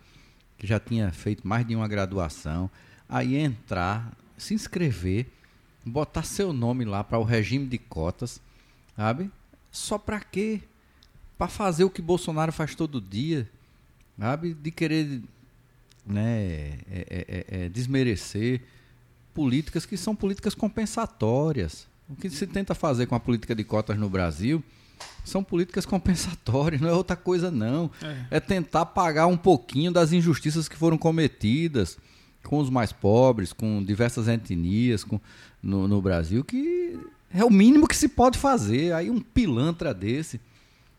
[0.56, 2.70] que já tinha feito mais de uma graduação,
[3.08, 5.26] aí entrar, se inscrever,
[5.84, 8.40] botar seu nome lá para o regime de cotas,
[8.96, 9.30] sabe?
[9.70, 10.60] Só para quê?
[11.38, 13.48] Para fazer o que Bolsonaro faz todo dia,
[14.18, 14.54] sabe?
[14.54, 15.22] De querer
[16.04, 18.60] né, é- é- é- é desmerecer
[19.32, 21.86] políticas que são políticas compensatórias.
[22.08, 24.62] O que se tenta fazer com a política de cotas no Brasil
[25.24, 27.90] são políticas compensatórias, não é outra coisa não.
[28.02, 28.36] É.
[28.36, 31.98] É tentar pagar um pouquinho das injustiças que foram cometidas
[32.42, 35.20] com os mais pobres, com diversas etnias com,
[35.62, 36.98] no, no Brasil, que
[37.34, 38.92] é o mínimo que se pode fazer.
[38.92, 40.40] Aí um pilantra desse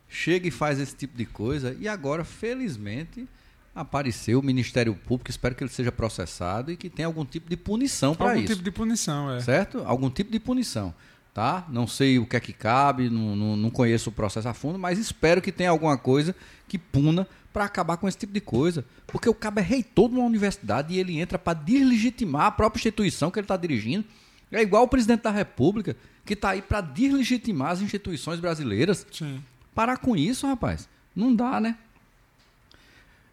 [0.08, 3.28] chega e faz esse tipo de coisa e agora, felizmente,
[3.76, 7.58] apareceu o Ministério Público, espero que ele seja processado e que tenha algum tipo de
[7.58, 9.40] punição para Algum isso tipo de punição, é.
[9.42, 9.82] certo?
[9.86, 10.94] Algum tipo de punição,
[11.34, 11.66] tá?
[11.70, 14.78] Não sei o que é que cabe, não, não, não conheço o processo a fundo,
[14.78, 16.36] mas espero que tenha alguma coisa
[16.68, 18.86] que puna para acabar com esse tipo de coisa.
[19.08, 22.80] Porque o cabo é reitor de uma universidade e ele entra para deslegitimar a própria
[22.80, 24.06] instituição que ele está dirigindo.
[24.52, 25.96] É igual o presidente da República,
[26.26, 29.06] que está aí para deslegitimar as instituições brasileiras.
[29.12, 29.44] Sim.
[29.76, 30.88] Parar com isso, rapaz.
[31.16, 31.78] Não dá, né?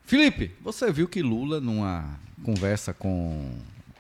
[0.05, 3.55] Felipe, você viu que Lula, numa conversa com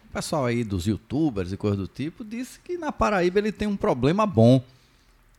[0.08, 3.68] o pessoal aí dos youtubers e coisa do tipo, disse que na Paraíba ele tem
[3.68, 4.62] um problema bom.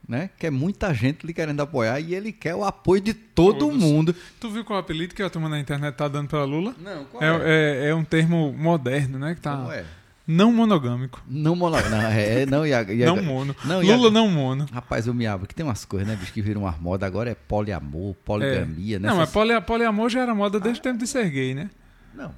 [0.08, 0.30] Né?
[0.40, 3.78] Que é muita gente lhe querendo apoiar e ele quer o apoio de todo Todos.
[3.78, 4.16] mundo.
[4.40, 6.76] Tu viu qual é o apelido que a turma na internet tá dando pra Lula?
[6.80, 9.36] Não, qual É, é, é um termo moderno, né?
[9.36, 9.86] Que tá é?
[10.32, 11.22] Não monogâmico.
[11.28, 11.78] Não mono.
[11.90, 13.56] Não, é, não, e a- e a- Não mono.
[13.66, 14.66] Não, e a- Lula não mono.
[14.72, 17.06] Rapaz, eu me abro, que tem umas coisas, né, bicho, que viram uma moda.
[17.06, 19.10] Agora é poliamor, poligamia, né?
[19.10, 21.70] Não, mas poli, poliamor já era moda desde o tempo de ser gay, né?
[22.14, 22.32] Não,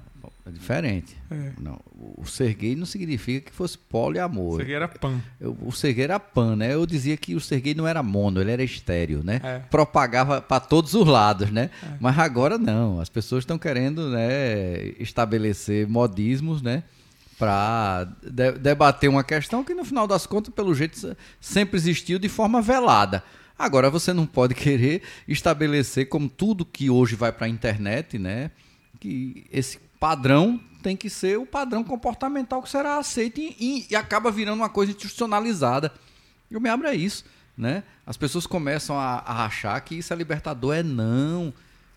[0.46, 1.16] é diferente.
[1.30, 1.50] É.
[1.58, 1.80] Não,
[2.16, 4.52] o ser gay não significa que fosse poliamor.
[4.54, 5.18] Isso aqui era pan.
[5.40, 6.72] Eu- o ser gay era pan, né?
[6.74, 9.40] Eu dizia que o ser gay não era mono, ele era estéreo, né?
[9.42, 9.58] É.
[9.70, 11.70] Propagava para todos os lados, né?
[12.00, 13.00] Mas agora não.
[13.00, 16.82] As pessoas estão querendo, né, estabelecer modismos, né?
[17.38, 18.04] Para
[18.60, 22.62] debater uma questão que, no final das contas, pelo jeito, se- sempre existiu de forma
[22.62, 23.22] velada.
[23.58, 28.50] Agora, você não pode querer estabelecer, como tudo que hoje vai para a internet, né?
[29.00, 33.96] Que esse padrão tem que ser o padrão comportamental que será aceito e, e- e
[33.96, 35.92] acaba virando uma coisa institucionalizada.
[36.50, 37.24] Eu me abro a isso,
[37.56, 37.82] né?
[38.06, 40.74] As pessoas começam a, a achar que isso é libertador.
[40.76, 41.52] É não.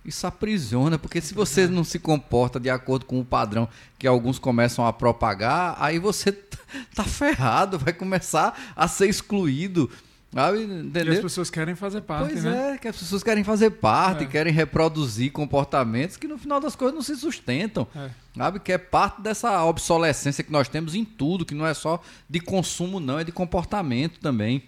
[0.07, 3.67] Isso aprisiona, porque se você não se comporta de acordo com o padrão
[3.99, 6.31] que alguns começam a propagar, aí você
[6.95, 9.91] tá- ferrado, vai começar a ser excluído.
[10.33, 10.59] Sabe?
[10.59, 11.21] E as Entendeu?
[11.21, 12.73] pessoas querem fazer parte, Pois né?
[12.73, 14.27] é, que as pessoas querem fazer parte, É.
[14.27, 17.87] querem reproduzir comportamentos que no final das coisas não se sustentam.
[17.95, 18.09] É.
[18.35, 18.59] Sabe?
[18.59, 22.39] Que é parte dessa obsolescência que nós temos em tudo, que não é só de
[22.41, 24.63] consumo, não, é de comportamento também.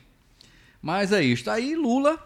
[0.81, 1.49] Mas é isso.
[1.51, 2.17] Aí Lula,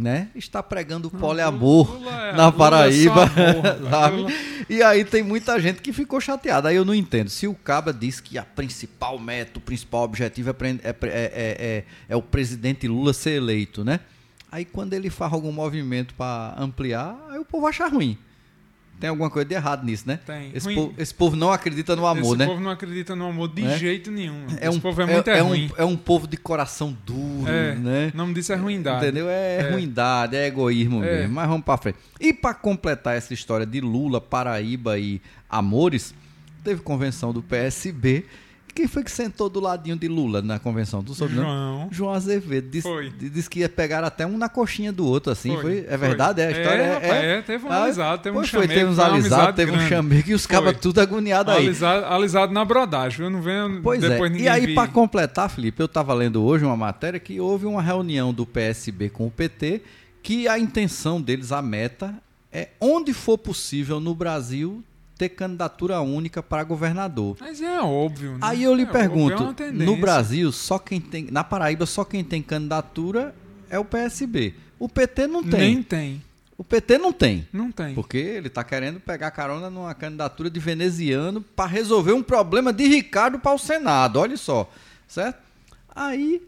[0.00, 3.30] né, está pregando o poliamor Lula é- na é Paraíba.
[3.90, 4.16] sabe?
[4.16, 4.30] Lula-
[4.68, 6.68] E aí tem muita gente que ficou chateada.
[6.68, 7.28] Aí eu não entendo.
[7.28, 11.84] Se o Caba diz que a principal meta, o principal objetivo é, é- é- é-
[12.08, 14.00] é o presidente Lula ser eleito, né?
[14.50, 18.16] Aí quando ele faz algum movimento para ampliar, aí o povo acha ruim.
[19.00, 20.20] Tem alguma coisa de errado nisso, né?
[20.26, 20.50] Tem.
[20.54, 22.46] Esse, povo, esse povo não acredita no amor, Esse né?
[22.46, 23.78] povo não acredita no amor de É?
[23.78, 24.44] jeito nenhum.
[24.60, 25.70] É Esse um, povo é muito é, é, ruim.
[25.72, 28.10] um, é um povo de coração duro, É, né?
[28.12, 29.02] O nome disso é ruindade.
[29.04, 29.26] Entendeu?
[29.30, 29.70] É, É.
[29.72, 31.20] ruindade, é egoísmo É.
[31.22, 31.34] mesmo.
[31.34, 31.96] Mas vamos pra frente.
[32.20, 36.14] E pra completar essa história de Lula, Paraíba e Amores,
[36.62, 38.26] teve convenção do PSB.
[38.72, 41.02] Quem foi que sentou do ladinho de Lula na convenção?
[41.02, 41.42] Tu soube, não?
[41.42, 41.88] João.
[41.90, 42.68] João Azevedo.
[42.70, 43.10] Disse, Foi.
[43.10, 45.52] disse que ia pegar até um na coxinha do outro, assim.
[45.54, 46.40] Foi, Foi, é verdade?
[46.40, 46.82] É a história?
[46.82, 49.72] É, rapaz, é, teve um Ah, alisado, teve um pois foi, teve uns alisados, teve
[49.72, 51.66] um chamego e os cabas tudo agoniados aí.
[51.66, 53.24] Alisado, alisado na brodagem.
[53.24, 54.34] Eu não venho Pois depois é.
[54.34, 57.82] ninguém E aí, para completar, Felipe, eu estava lendo hoje uma matéria que houve uma
[57.82, 59.82] reunião do PSB com o PT,
[60.22, 62.14] que a intenção deles, a meta,
[62.52, 64.82] é onde for possível no Brasil
[65.20, 67.36] ter candidatura única para governador.
[67.38, 68.38] Mas é óbvio, né?
[68.40, 69.84] Aí eu lhe É óbvio, é pergunto, uma tendência.
[69.84, 73.34] no Brasil, só quem tem, na Paraíba, só quem tem candidatura
[73.68, 74.54] é o PSB.
[74.78, 75.60] O PT não tem.
[75.60, 76.22] Nem tem.
[76.56, 77.46] O PT não tem.
[77.52, 77.94] Não tem.
[77.94, 82.86] Porque ele está querendo pegar carona numa candidatura de veneziano para resolver um problema de
[82.86, 84.18] Ricardo para o Senado.
[84.18, 84.72] Olha só,
[85.06, 85.38] certo?
[85.94, 86.40] Aí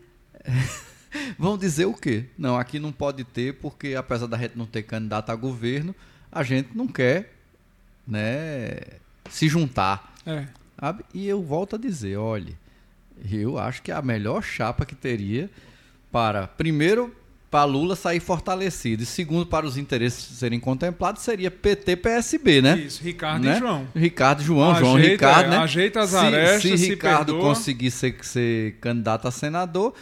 [1.39, 2.25] vão dizer o quê?
[2.39, 5.95] Não, aqui não pode ter, porque apesar da gente não ter candidato a governo,
[6.31, 7.32] a gente não quer
[8.07, 8.78] né,
[9.30, 10.14] se juntar.
[10.26, 10.44] É.
[11.14, 12.53] E eu volto a dizer, olha,
[13.30, 15.48] eu acho que a melhor chapa que teria
[16.11, 17.14] para, primeiro,
[17.50, 22.78] para Lula sair fortalecido e segundo, para os interesses serem contemplados, seria PT-PSB, né?
[22.78, 23.57] Isso, Ricardo Né?
[23.57, 23.86] e João.
[23.94, 25.57] Ricardo, João, João, Ajeita- Ricardo, é, né?
[25.59, 27.42] ajeita as Se- arestas, se, se Ricardo perdoa.
[27.55, 29.94] conseguir ser, ser candidato a senador,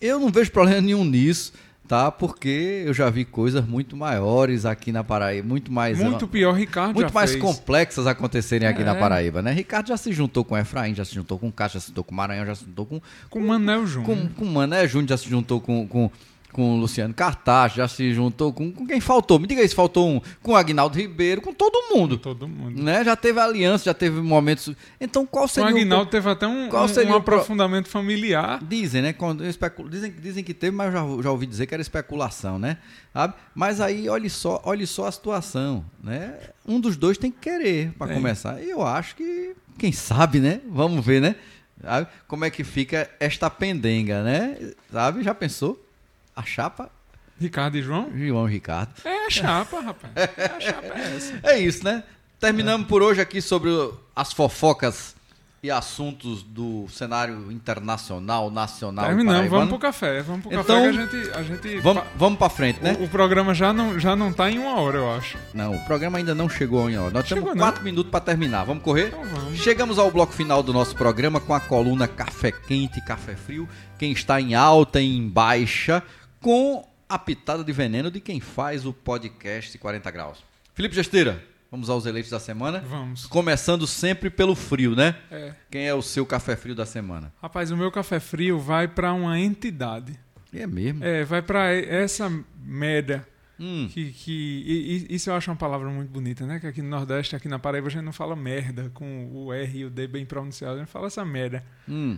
[0.00, 1.52] eu não vejo problema nenhum nisso,
[1.90, 2.08] tá?
[2.08, 6.94] Porque eu já vi coisas muito maiores aqui na Paraíba, muito mais Muito pior, Ricardo
[6.94, 7.42] muito mais fez.
[7.42, 9.00] complexas acontecerem aqui na É.
[9.00, 9.50] Paraíba, né?
[9.50, 12.14] Ricardo já se juntou com Efraim, já se juntou com Caixa, já se juntou com
[12.14, 14.16] Maranhão, já se juntou com Com Manel Júnior.
[14.16, 16.08] com, com Mané Júnior, já se juntou com, com,
[16.52, 19.38] com Luciano Cartaz, já se juntou com, com quem faltou.
[19.38, 22.18] Me diga aí se faltou um, com Agnaldo Ribeiro, com todo mundo.
[22.18, 22.82] Todo mundo.
[22.82, 23.04] Né?
[23.04, 24.74] Já teve aliança, já teve momentos.
[25.00, 28.60] Então qual O seria Aguinaldo teve até um, qual seria um o pro- aprofundamento familiar.
[28.62, 29.12] Dizem, né?
[29.12, 32.58] Quando especu- dizem, dizem que teve, mas eu já, já ouvi dizer que era especulação,
[32.58, 32.78] né?
[33.12, 33.34] Sabe?
[33.54, 36.34] Mas aí, olhe só, olhe só a situação, né?
[36.66, 38.62] Um dos dois tem que querer, para começar.
[38.62, 40.60] E eu acho que, quem sabe, né?
[40.68, 41.34] Vamos ver, né?
[41.82, 42.06] Sabe?
[42.28, 44.56] Como é que fica esta pendenga, né?
[44.92, 45.22] Sabe?
[45.22, 45.82] Já pensou?
[46.40, 46.90] A chapa,
[47.38, 48.10] Ricardo e João?
[48.16, 48.92] João Ricardo.
[49.04, 50.12] É a chapa, rapaz.
[50.16, 51.40] É a chapa é essa.
[51.42, 52.02] É isso, né?
[52.38, 53.70] Terminamos por hoje aqui sobre
[54.16, 55.14] as fofocas
[55.62, 59.04] e assuntos do cenário internacional, nacional.
[59.04, 60.22] e Terminamos, vamos pro café.
[60.22, 61.30] Vamos pro Então, café que a gente.
[61.34, 62.96] A gente Vamos, vamos para frente, né?
[62.98, 65.36] o, o programa já não, já não tá em uma hora, eu acho.
[65.52, 67.10] Não, o programa ainda não chegou em hora.
[67.12, 67.62] Nós Chegou temos não.
[67.66, 68.64] quatro minutos para terminar.
[68.64, 69.08] Vamos correr?
[69.08, 69.58] Então vamos.
[69.58, 73.68] Chegamos ao bloco final do nosso programa com a coluna Café Quente e Café Frio.
[73.98, 76.02] Quem está em alta e em baixa,
[76.40, 80.44] com a pitada de veneno de quem faz o podcast 40 Graus.
[80.74, 82.80] Felipe Gesteira, vamos aos eleitos da semana.
[82.80, 83.26] Vamos.
[83.26, 85.16] Começando sempre pelo frio, né?
[85.30, 85.54] É.
[85.70, 87.32] Quem é o seu café frio da semana?
[87.42, 90.18] Rapaz, o meu café frio vai pra uma entidade.
[90.52, 91.04] É mesmo?
[91.04, 92.30] É, vai pra e- essa
[92.62, 93.26] merda.
[93.62, 96.58] Hum, Que, que e- isso eu acho uma palavra muito bonita, né?
[96.58, 99.78] Que aqui no Nordeste, aqui na Paraíba, a gente não fala merda com o R
[99.80, 101.62] e o D bem pronunciado, a gente fala essa merda.
[101.86, 102.16] hum.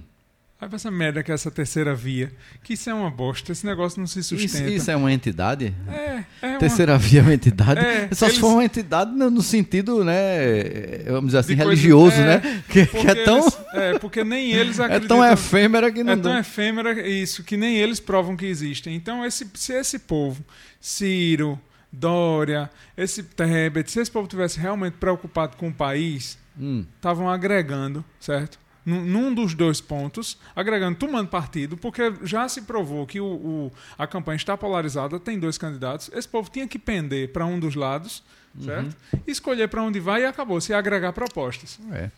[0.63, 2.31] Vai pra essa merda que é essa terceira via.
[2.63, 4.71] Que isso é uma bosta, esse negócio não se Isso, sustenta.
[4.71, 5.75] isso é uma entidade?
[5.89, 6.59] É, é uma...
[6.61, 7.81] Terceira via é uma entidade.
[7.81, 11.03] É, Só eles- se for uma entidade no, sentido, né?
[11.09, 12.63] Vamos dizer assim, religioso, é, né?
[12.69, 15.17] Que, que é tão, eles- é, porque nem eles é acreditam...
[15.19, 18.95] tão efêmera que não É tão efêmera isso, que nem eles provam que existem.
[18.95, 20.45] Então, esse, se esse povo,
[20.81, 21.59] Ciro,
[21.93, 28.05] Dória, esse Tebet, se esse povo tivesse realmente preocupado com o país, Hum, estavam agregando,
[28.21, 28.59] certo?
[28.85, 34.09] Num, dos dois pontos, agregando, tomando partido, porque já se provou que o, o- a
[34.09, 36.11] campanha está polarizada, tem dois candidatos.
[36.13, 38.25] Esse povo tinha que pender para um dos lados,
[38.61, 38.97] certo?
[39.27, 41.79] Escolher para onde vai e acabou, se agregar propostas.
[41.93, 42.11] é.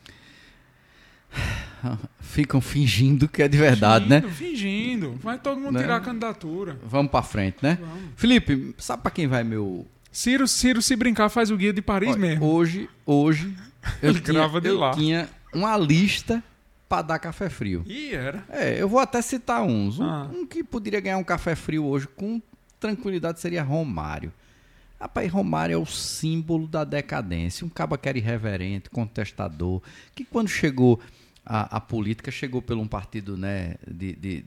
[2.21, 4.21] Ficam fingindo que é de verdade, né?
[4.23, 5.19] fingindo, Fingindo.
[5.23, 5.83] Vai todo mundo Né?
[5.83, 6.79] tirar a candidatura.
[6.85, 7.79] Vamos pra frente, né?
[7.81, 8.03] Vamos.
[8.17, 9.87] Felipe, sabe pra quem vai meu.
[10.11, 12.45] Ciro, Ciro, se brincar, faz o guia de Paris Olha, mesmo.
[12.47, 13.55] Hoje, hoje,
[14.03, 14.93] eu, Ele tinha, grava de eu lá.
[14.93, 16.43] tinha uma lista
[16.95, 17.83] pra dar café frio.
[17.87, 18.45] E era.
[18.51, 19.99] É, eu vou até citar uns.
[19.99, 20.31] Um, Ah.
[20.33, 22.41] um que poderia ganhar um café frio hoje com
[22.79, 24.33] tranquilidade seria Romário.
[25.01, 27.67] Rapaz, Romário é o símbolo da decadência.
[27.67, 29.83] Um caba que era irreverente, contestador,
[30.15, 31.01] que quando chegou
[31.45, 34.45] a, a política, chegou por um partido né, de, de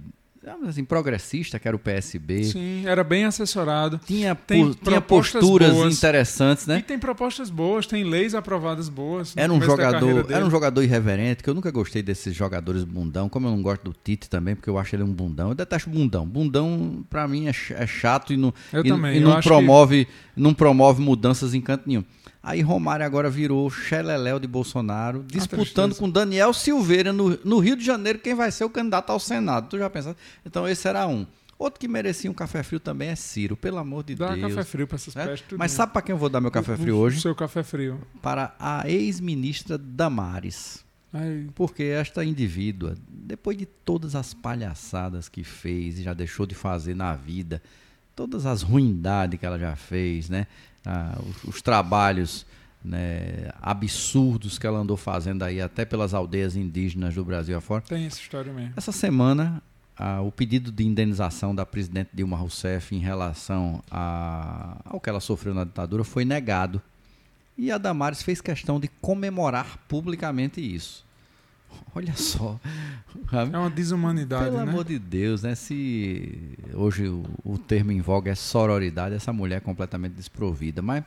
[0.68, 2.44] assim, progressista, que era o PSB.
[2.46, 4.00] Sim, era bem assessorado.
[4.06, 5.96] Tinha, Tem tinha posturas boas.
[5.96, 6.84] interessantes, E né?
[6.86, 9.34] tem propostas boas, tem leis aprovadas boas.
[9.36, 13.48] Era um jogador, era um jogador irreverente, que eu nunca gostei desses jogadores bundão, como
[13.48, 15.50] eu não gosto do Tite também, porque eu acho ele um bundão.
[15.50, 16.26] Eu detesto bundão.
[16.26, 20.54] Bundão pra mim é é chato e não Eu e, também, e não promove, não
[20.54, 22.04] promove mudanças em canto nenhum.
[22.50, 26.00] Aí Romário agora virou Xeleléu de Bolsonaro, disputando tristeza.
[26.00, 29.68] com Daniel Silveira no, no Rio de Janeiro, quem vai ser o candidato ao Senado.
[29.68, 30.18] Tu já pensaste?
[30.46, 31.26] Então esse era um.
[31.60, 34.54] Outro que merecia um café frio também é Ciro, pelo amor de Dá Deus.
[34.54, 35.26] café frio pra essas né?
[35.26, 35.58] pestes.
[35.58, 37.18] Mas sabe para quem eu vou dar meu café O- frio o- hoje?
[37.18, 38.00] O seu café frio.
[38.22, 40.86] Para a ex-ministra Damares.
[41.14, 46.54] Ai, Porque esta indivídua, depois de todas as palhaçadas que fez e já deixou de
[46.56, 47.62] fazer na vida,
[48.16, 50.48] todas as ruindades que ela já fez, né?
[50.90, 52.46] Ah, os, os trabalhos
[52.86, 57.82] né, absurdos que ela andou fazendo aí, até pelas aldeias indígenas do Brasil afora.
[57.82, 58.74] tem essa história mesmo.
[58.78, 59.62] Essa semana,
[59.98, 65.20] ah, o pedido de indenização da presidente Dilma Rousseff em relação a- ao que ela
[65.20, 66.82] sofreu na ditadura foi negado.
[67.58, 71.04] E a Damares fez questão de comemorar publicamente isso.
[71.96, 72.60] Olha só.
[73.32, 74.64] É uma desumanidade, Pelo né?
[74.64, 75.56] amor de Deus, né?
[75.56, 80.82] Se hoje o, o termo em voga é sororidade, essa mulher é completamente desprovida.
[80.82, 81.04] Mas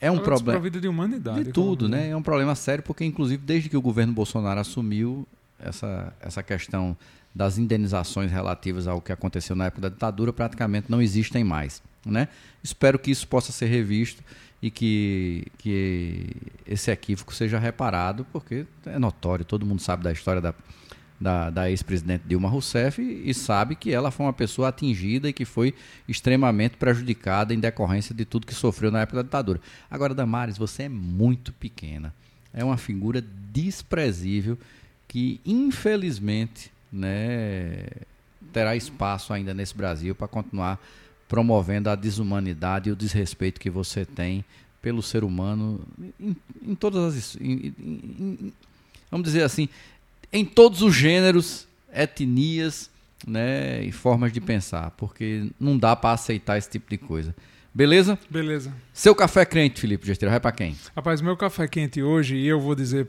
[0.00, 0.52] é um Ela é problema.
[0.52, 1.44] desprovida de humanidade.
[1.44, 2.10] De tudo, né?
[2.10, 5.26] É um problema sério, porque, inclusive, desde que o governo Bolsonaro assumiu
[5.58, 6.96] essa, essa questão
[7.34, 11.82] das indenizações relativas ao que aconteceu na época da ditadura, praticamente não existem mais.
[12.06, 12.28] Né?
[12.62, 14.22] Espero que isso possa ser revisto
[14.60, 16.26] e que, que
[16.66, 20.54] esse equívoco seja reparado, porque é notório, todo mundo sabe da história da,
[21.20, 25.32] da, da ex-presidente Dilma Rousseff e, e sabe que ela foi uma pessoa atingida e
[25.32, 25.74] que foi
[26.08, 29.60] extremamente prejudicada em decorrência de tudo que sofreu na época da ditadura.
[29.90, 32.12] Agora, Damares, você é muito pequena.
[32.52, 34.58] É uma figura desprezível
[35.06, 37.86] que, infelizmente, né,
[38.52, 40.80] terá espaço ainda nesse Brasil para continuar
[41.28, 44.44] promovendo a desumanidade e o desrespeito que você tem
[44.80, 45.80] pelo ser humano
[46.18, 47.36] em, em todas as.
[47.36, 48.52] Em, em,
[49.10, 49.68] vamos dizer assim,
[50.32, 52.90] em todos os gêneros, etnias
[53.26, 57.34] né, e formas de pensar, porque não dá para aceitar esse tipo de coisa.
[57.74, 58.18] Beleza?
[58.28, 58.72] Beleza.
[58.92, 60.76] Seu café crente, Felipe Gesteira, vai para quem?
[60.96, 63.06] Rapaz, meu café quente hoje, e eu vou dizer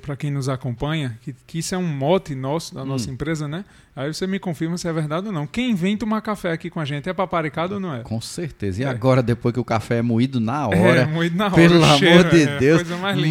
[0.00, 3.14] para quem nos acompanha, que, que, isso é um mote nosso, da nossa hum.
[3.14, 3.64] empresa, né?
[3.96, 5.46] Aí você me confirma se é verdade ou não.
[5.46, 8.02] Quem vem tomar café aqui com a gente é paparicado ou não é?
[8.02, 8.82] Com certeza.
[8.82, 8.88] E é.
[8.88, 11.02] agora, depois que o café é moído na hora.
[11.02, 11.54] É, moído na hora.
[11.54, 12.82] Pelo amor cheiro, de é, Deus.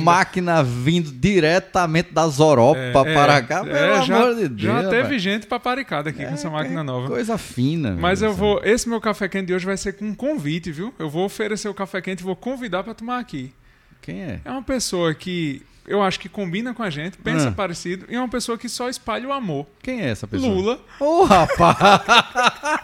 [0.02, 3.62] Máquina vindo diretamente das Europa é, para cá.
[3.62, 4.62] Pelo é, já, amor de Deus.
[4.62, 5.22] Já teve rapaz.
[5.22, 7.08] gente paparicada aqui com essa máquina nova.
[7.08, 7.98] Coisa fina.
[8.00, 8.62] Mas eu vou.
[8.64, 10.94] Esse meu café quente de hoje vai ser com um convite, viu?
[10.98, 13.54] Eu vou oferecer o café quente e vou convidar para tomar aqui.
[14.02, 14.40] Quem é?
[14.46, 17.52] É uma pessoa que eu acho que combina com a gente, pensa ah.
[17.52, 19.66] parecido, e é uma pessoa que só espalha o amor.
[19.82, 20.54] Quem é essa pessoa?
[20.54, 20.80] Lula.
[21.00, 21.78] Ô, oh, rapaz!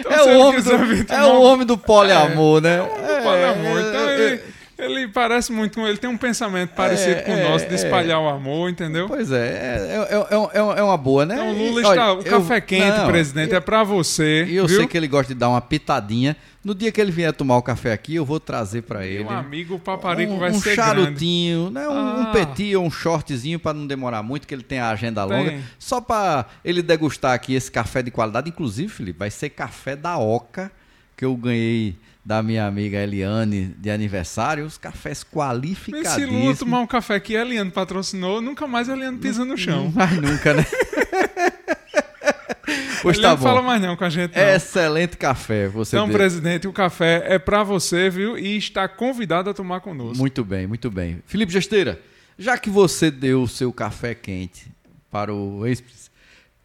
[0.00, 2.76] então, é, o homem, do, é o homem do poliamor, é, né?
[2.76, 3.78] É o homem do poliamor.
[3.78, 4.42] É, então é, ele
[4.84, 7.74] ele parece muito com ele, tem um pensamento parecido é, com o nosso de é,
[7.76, 9.06] espalhar o amor, entendeu?
[9.06, 11.34] Pois é, é, é, uma boa, né?
[11.34, 12.12] Então o Lula está.
[12.12, 14.44] Olha, o café eu, quente, não, presidente, eu, é para você.
[14.48, 14.78] E eu viu?
[14.78, 16.36] sei que ele gosta de dar uma pitadinha.
[16.62, 19.24] No dia que ele vier tomar o café aqui, eu vou trazer para ele.
[19.24, 21.74] Meu amigo, o paparico um, vai um ser charutinho, grande.
[21.74, 21.88] né?
[21.88, 22.14] Um, ah.
[22.20, 25.36] um petit ou um shortzinho para não demorar muito, que ele tem a agenda tem.
[25.36, 25.58] longa.
[25.78, 28.50] Só para ele degustar aqui esse café de qualidade.
[28.50, 30.70] Inclusive, Felipe, vai ser café da Oca
[31.16, 36.14] que eu ganhei da minha amiga Eliane de aniversário, os cafés qualificadíssimos.
[36.14, 39.56] Se Lula tomar um café que a Eliane patrocinou, nunca mais a Eliane pisa no
[39.56, 39.90] chão.
[39.94, 40.66] Mais nunca, né?
[43.02, 43.36] pois tá bom.
[43.36, 44.36] Não fala mais não com a gente.
[44.36, 44.42] Não.
[44.42, 45.68] Excelente café.
[45.68, 46.16] Você então, deu.
[46.16, 48.38] presidente, o café é para você, viu?
[48.38, 50.18] E está convidado a tomar conosco.
[50.18, 51.22] Muito bem, muito bem.
[51.26, 52.00] Felipe Gesteira,
[52.38, 54.70] já que você deu o seu café quente
[55.10, 55.82] para o ex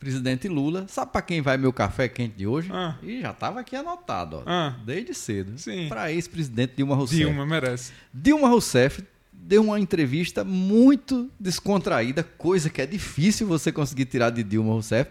[0.05, 0.85] presidente Lula.
[0.87, 2.69] Sabe para quem vai meu café quente de hoje?
[2.71, 2.95] Ah.
[3.01, 4.75] E já estava aqui anotado, ó, ah.
[4.85, 5.55] desde cedo.
[5.89, 7.23] Para ex-presidente Dilma Rousseff.
[7.23, 7.91] Dilma merece.
[8.13, 9.03] Dilma Rousseff
[9.33, 15.09] deu uma entrevista muito descontraída, coisa que é difícil você conseguir tirar de Dilma Rousseff,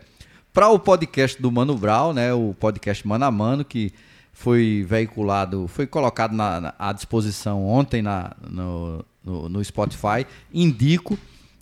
[0.52, 3.92] para o podcast do Mano Brown, né, o podcast Mano a Mano, que
[4.32, 10.24] foi veiculado, foi colocado na, na à disposição ontem na, no, no, no Spotify.
[10.52, 11.18] Indico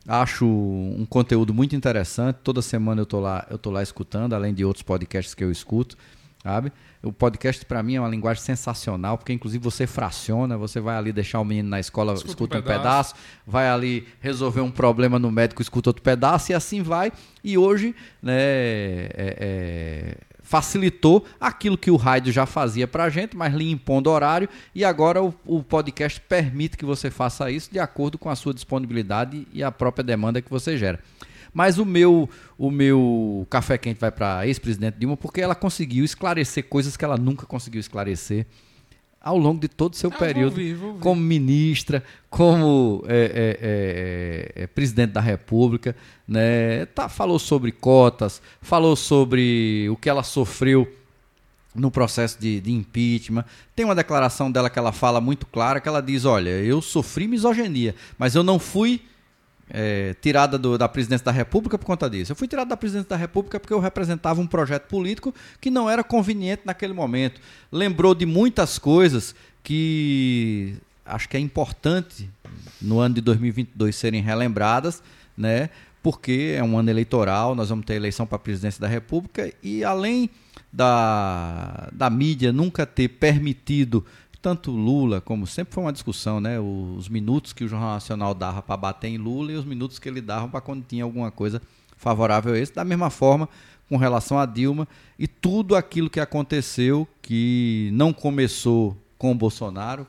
[0.06, 2.36] Acho um conteúdo muito interessante.
[2.42, 5.50] Toda semana eu tô lá, eu tô lá escutando, além de outros podcasts que eu
[5.50, 5.96] escuto,
[6.42, 6.72] sabe?
[7.02, 11.12] O podcast para mim é uma linguagem sensacional, porque inclusive você fraciona, você vai ali
[11.12, 13.14] deixar o menino na escola, escuta, escuta um, um pedaço.
[13.14, 13.14] pedaço,
[13.46, 17.12] vai ali resolver um problema no médico, escuta outro pedaço e assim vai.
[17.42, 20.16] E hoje, né, é, é,
[20.52, 24.84] facilitou aquilo que o rádio já fazia para a gente, mas lhe impondo horário, e
[24.84, 29.48] agora o, o, podcast permite que você faça isso de acordo com a sua disponibilidade
[29.50, 31.00] e a própria demanda que você gera.
[31.54, 32.28] Mas o meu,
[32.58, 37.04] o meu café quente vai para a ex-presidente Dilma porque ela conseguiu esclarecer coisas que
[37.06, 38.46] ela nunca conseguiu esclarecer
[39.22, 44.58] ao longo de todo o seu ah, período vou vou como ministra, como é, é,
[44.58, 45.94] é, é, presidente da República,
[46.26, 46.86] né?
[46.86, 50.90] Tá, falou sobre cotas, falou sobre o que ela sofreu
[51.74, 53.44] no processo de, de, impeachment.
[53.74, 57.28] Tem uma declaração dela que ela fala muito clara, que ela diz, olha, eu sofri
[57.28, 59.00] misoginia, mas eu não fui
[59.74, 62.30] é, tirada do, da presidência da República por conta disso.
[62.30, 65.88] Eu fui tirado da presidência da República porque eu representava um projeto político que não
[65.88, 67.40] era conveniente naquele momento.
[67.72, 70.74] Lembrou de muitas coisas que
[71.06, 72.28] acho que é importante
[72.80, 75.02] no ano de 2022 serem relembradas,
[75.36, 75.70] né?
[76.02, 79.82] Porque é um ano eleitoral, nós vamos ter eleição para a presidência da República e
[79.84, 80.28] além
[80.70, 84.04] da, da mídia nunca ter permitido
[84.42, 86.58] tanto Lula, como sempre foi uma discussão, né?
[86.58, 90.08] Os minutos que o Jornal Nacional dava para bater em Lula e os minutos que
[90.08, 91.62] ele dava para quando tinha alguma coisa
[91.96, 92.74] favorável a esse.
[92.74, 93.48] Da mesma forma,
[93.88, 100.06] com relação a Dilma e tudo aquilo que aconteceu que não começou com o Bolsonaro,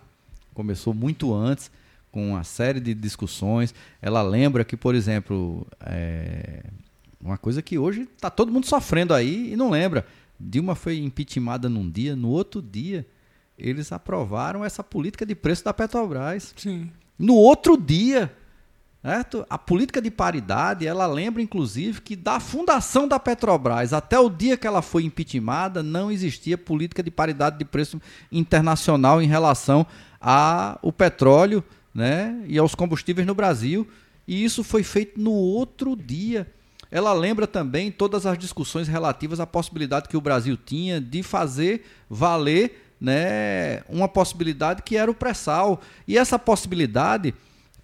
[0.54, 1.70] começou muito antes,
[2.12, 3.74] com uma série de discussões.
[4.02, 6.64] Ela lembra que, por exemplo, é
[7.22, 10.06] uma coisa que hoje está todo mundo sofrendo aí e não lembra.
[10.40, 13.06] Dilma foi impeachmentada num dia, no outro dia
[13.58, 16.54] eles aprovaram essa política de preço da Petrobras.
[16.58, 16.92] Sim.
[17.18, 18.32] No outro dia,
[19.04, 19.46] Certo?
[19.50, 24.56] A política de paridade, ela lembra inclusive que da fundação da Petrobras até o dia
[24.56, 28.02] que ela foi impeachmentada, não existia política de paridade de preço
[28.32, 29.86] internacional em relação
[30.22, 31.62] ao petróleo
[31.94, 33.86] né, e aos combustíveis no Brasil.
[34.26, 36.50] E isso foi feito no outro dia.
[36.90, 41.86] Ela lembra também todas as discussões relativas à possibilidade que o Brasil tinha de fazer
[42.10, 45.82] valer né, uma possibilidade que era o pré-sal.
[46.08, 47.34] E essa possibilidade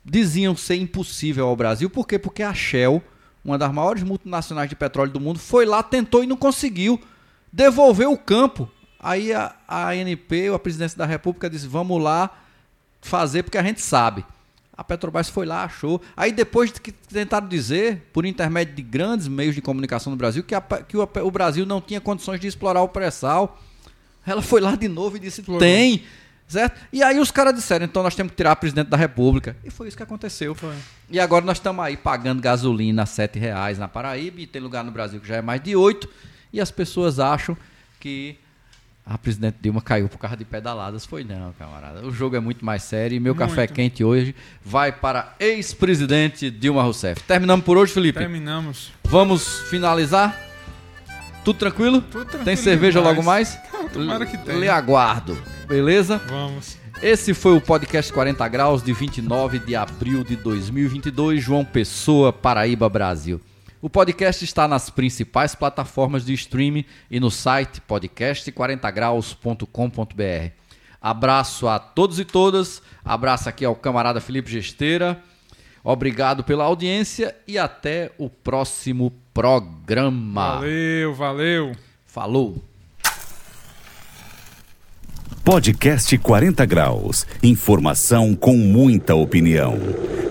[0.03, 1.89] diziam ser impossível ao Brasil.
[1.89, 2.17] Por quê?
[2.17, 3.03] Porque a Shell,
[3.43, 6.97] uma das maiores multinacionais de petróleo do mundo, foi lá, tentou e não conseguiu.
[7.51, 8.71] Devolveu o campo.
[8.97, 12.31] Aí a, a ANP, a presidência da República, disse: vamos lá
[13.01, 14.25] fazer porque a gente sabe.
[14.71, 16.01] A Petrobras foi lá, achou.
[16.15, 20.55] Aí depois que tentaram dizer, por intermédio de grandes meios de comunicação no Brasil, que,
[20.55, 23.59] a, que o, o, Brasil não tinha condições de explorar o pré-sal,
[24.25, 26.03] ela foi lá de novo e disse: tem.
[26.47, 26.81] Certo?
[26.91, 29.55] E aí os caras disseram, então nós temos que tirar a presidente da República.
[29.63, 30.55] E foi isso que aconteceu.
[30.55, 30.73] Foi.
[31.07, 34.83] E agora nós estamos aí pagando gasolina a sete reais na Paraíba, e tem lugar
[34.83, 36.09] no Brasil que já é mais de oito,
[36.51, 37.55] e as pessoas acham
[37.99, 38.35] que
[39.05, 41.05] a presidente Dilma caiu por causa de pedaladas.
[41.05, 42.03] Foi não, camarada.
[42.03, 43.47] O jogo é muito mais sério e meu muito.
[43.47, 47.21] café quente hoje vai para ex-presidente Dilma Rousseff.
[47.23, 48.17] Terminamos por hoje, Felipe?
[48.17, 48.91] Terminamos.
[49.03, 50.48] Vamos finalizar?
[51.43, 52.01] Tudo tranquilo?
[52.01, 52.45] Tudo tranquilo.
[52.45, 53.17] Tem cerveja demais.
[53.17, 53.59] logo mais?
[53.93, 54.57] Tomara que tenha.
[54.57, 55.37] Lhe aguardo.
[55.67, 56.21] Beleza?
[56.27, 56.77] Vamos.
[57.01, 62.89] Esse foi o podcast 40 Graus de 29 de abril de 2022, João Pessoa, Paraíba,
[62.89, 63.39] Brasil.
[63.81, 70.51] O podcast está nas principais plataformas de streaming e no site podcast40graus.com.br.
[71.01, 75.23] Abraço a todos e todas, abraço aqui ao camarada Felipe Gesteira.
[75.83, 80.55] Obrigado pela audiência e até o próximo programa.
[80.55, 81.71] Valeu, valeu.
[82.05, 82.61] Falou.
[85.43, 87.25] Podcast 40 Graus.
[87.41, 89.79] Informação com muita opinião.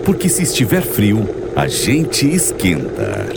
[0.05, 3.27] Porque se estiver frio, a gente esquenta.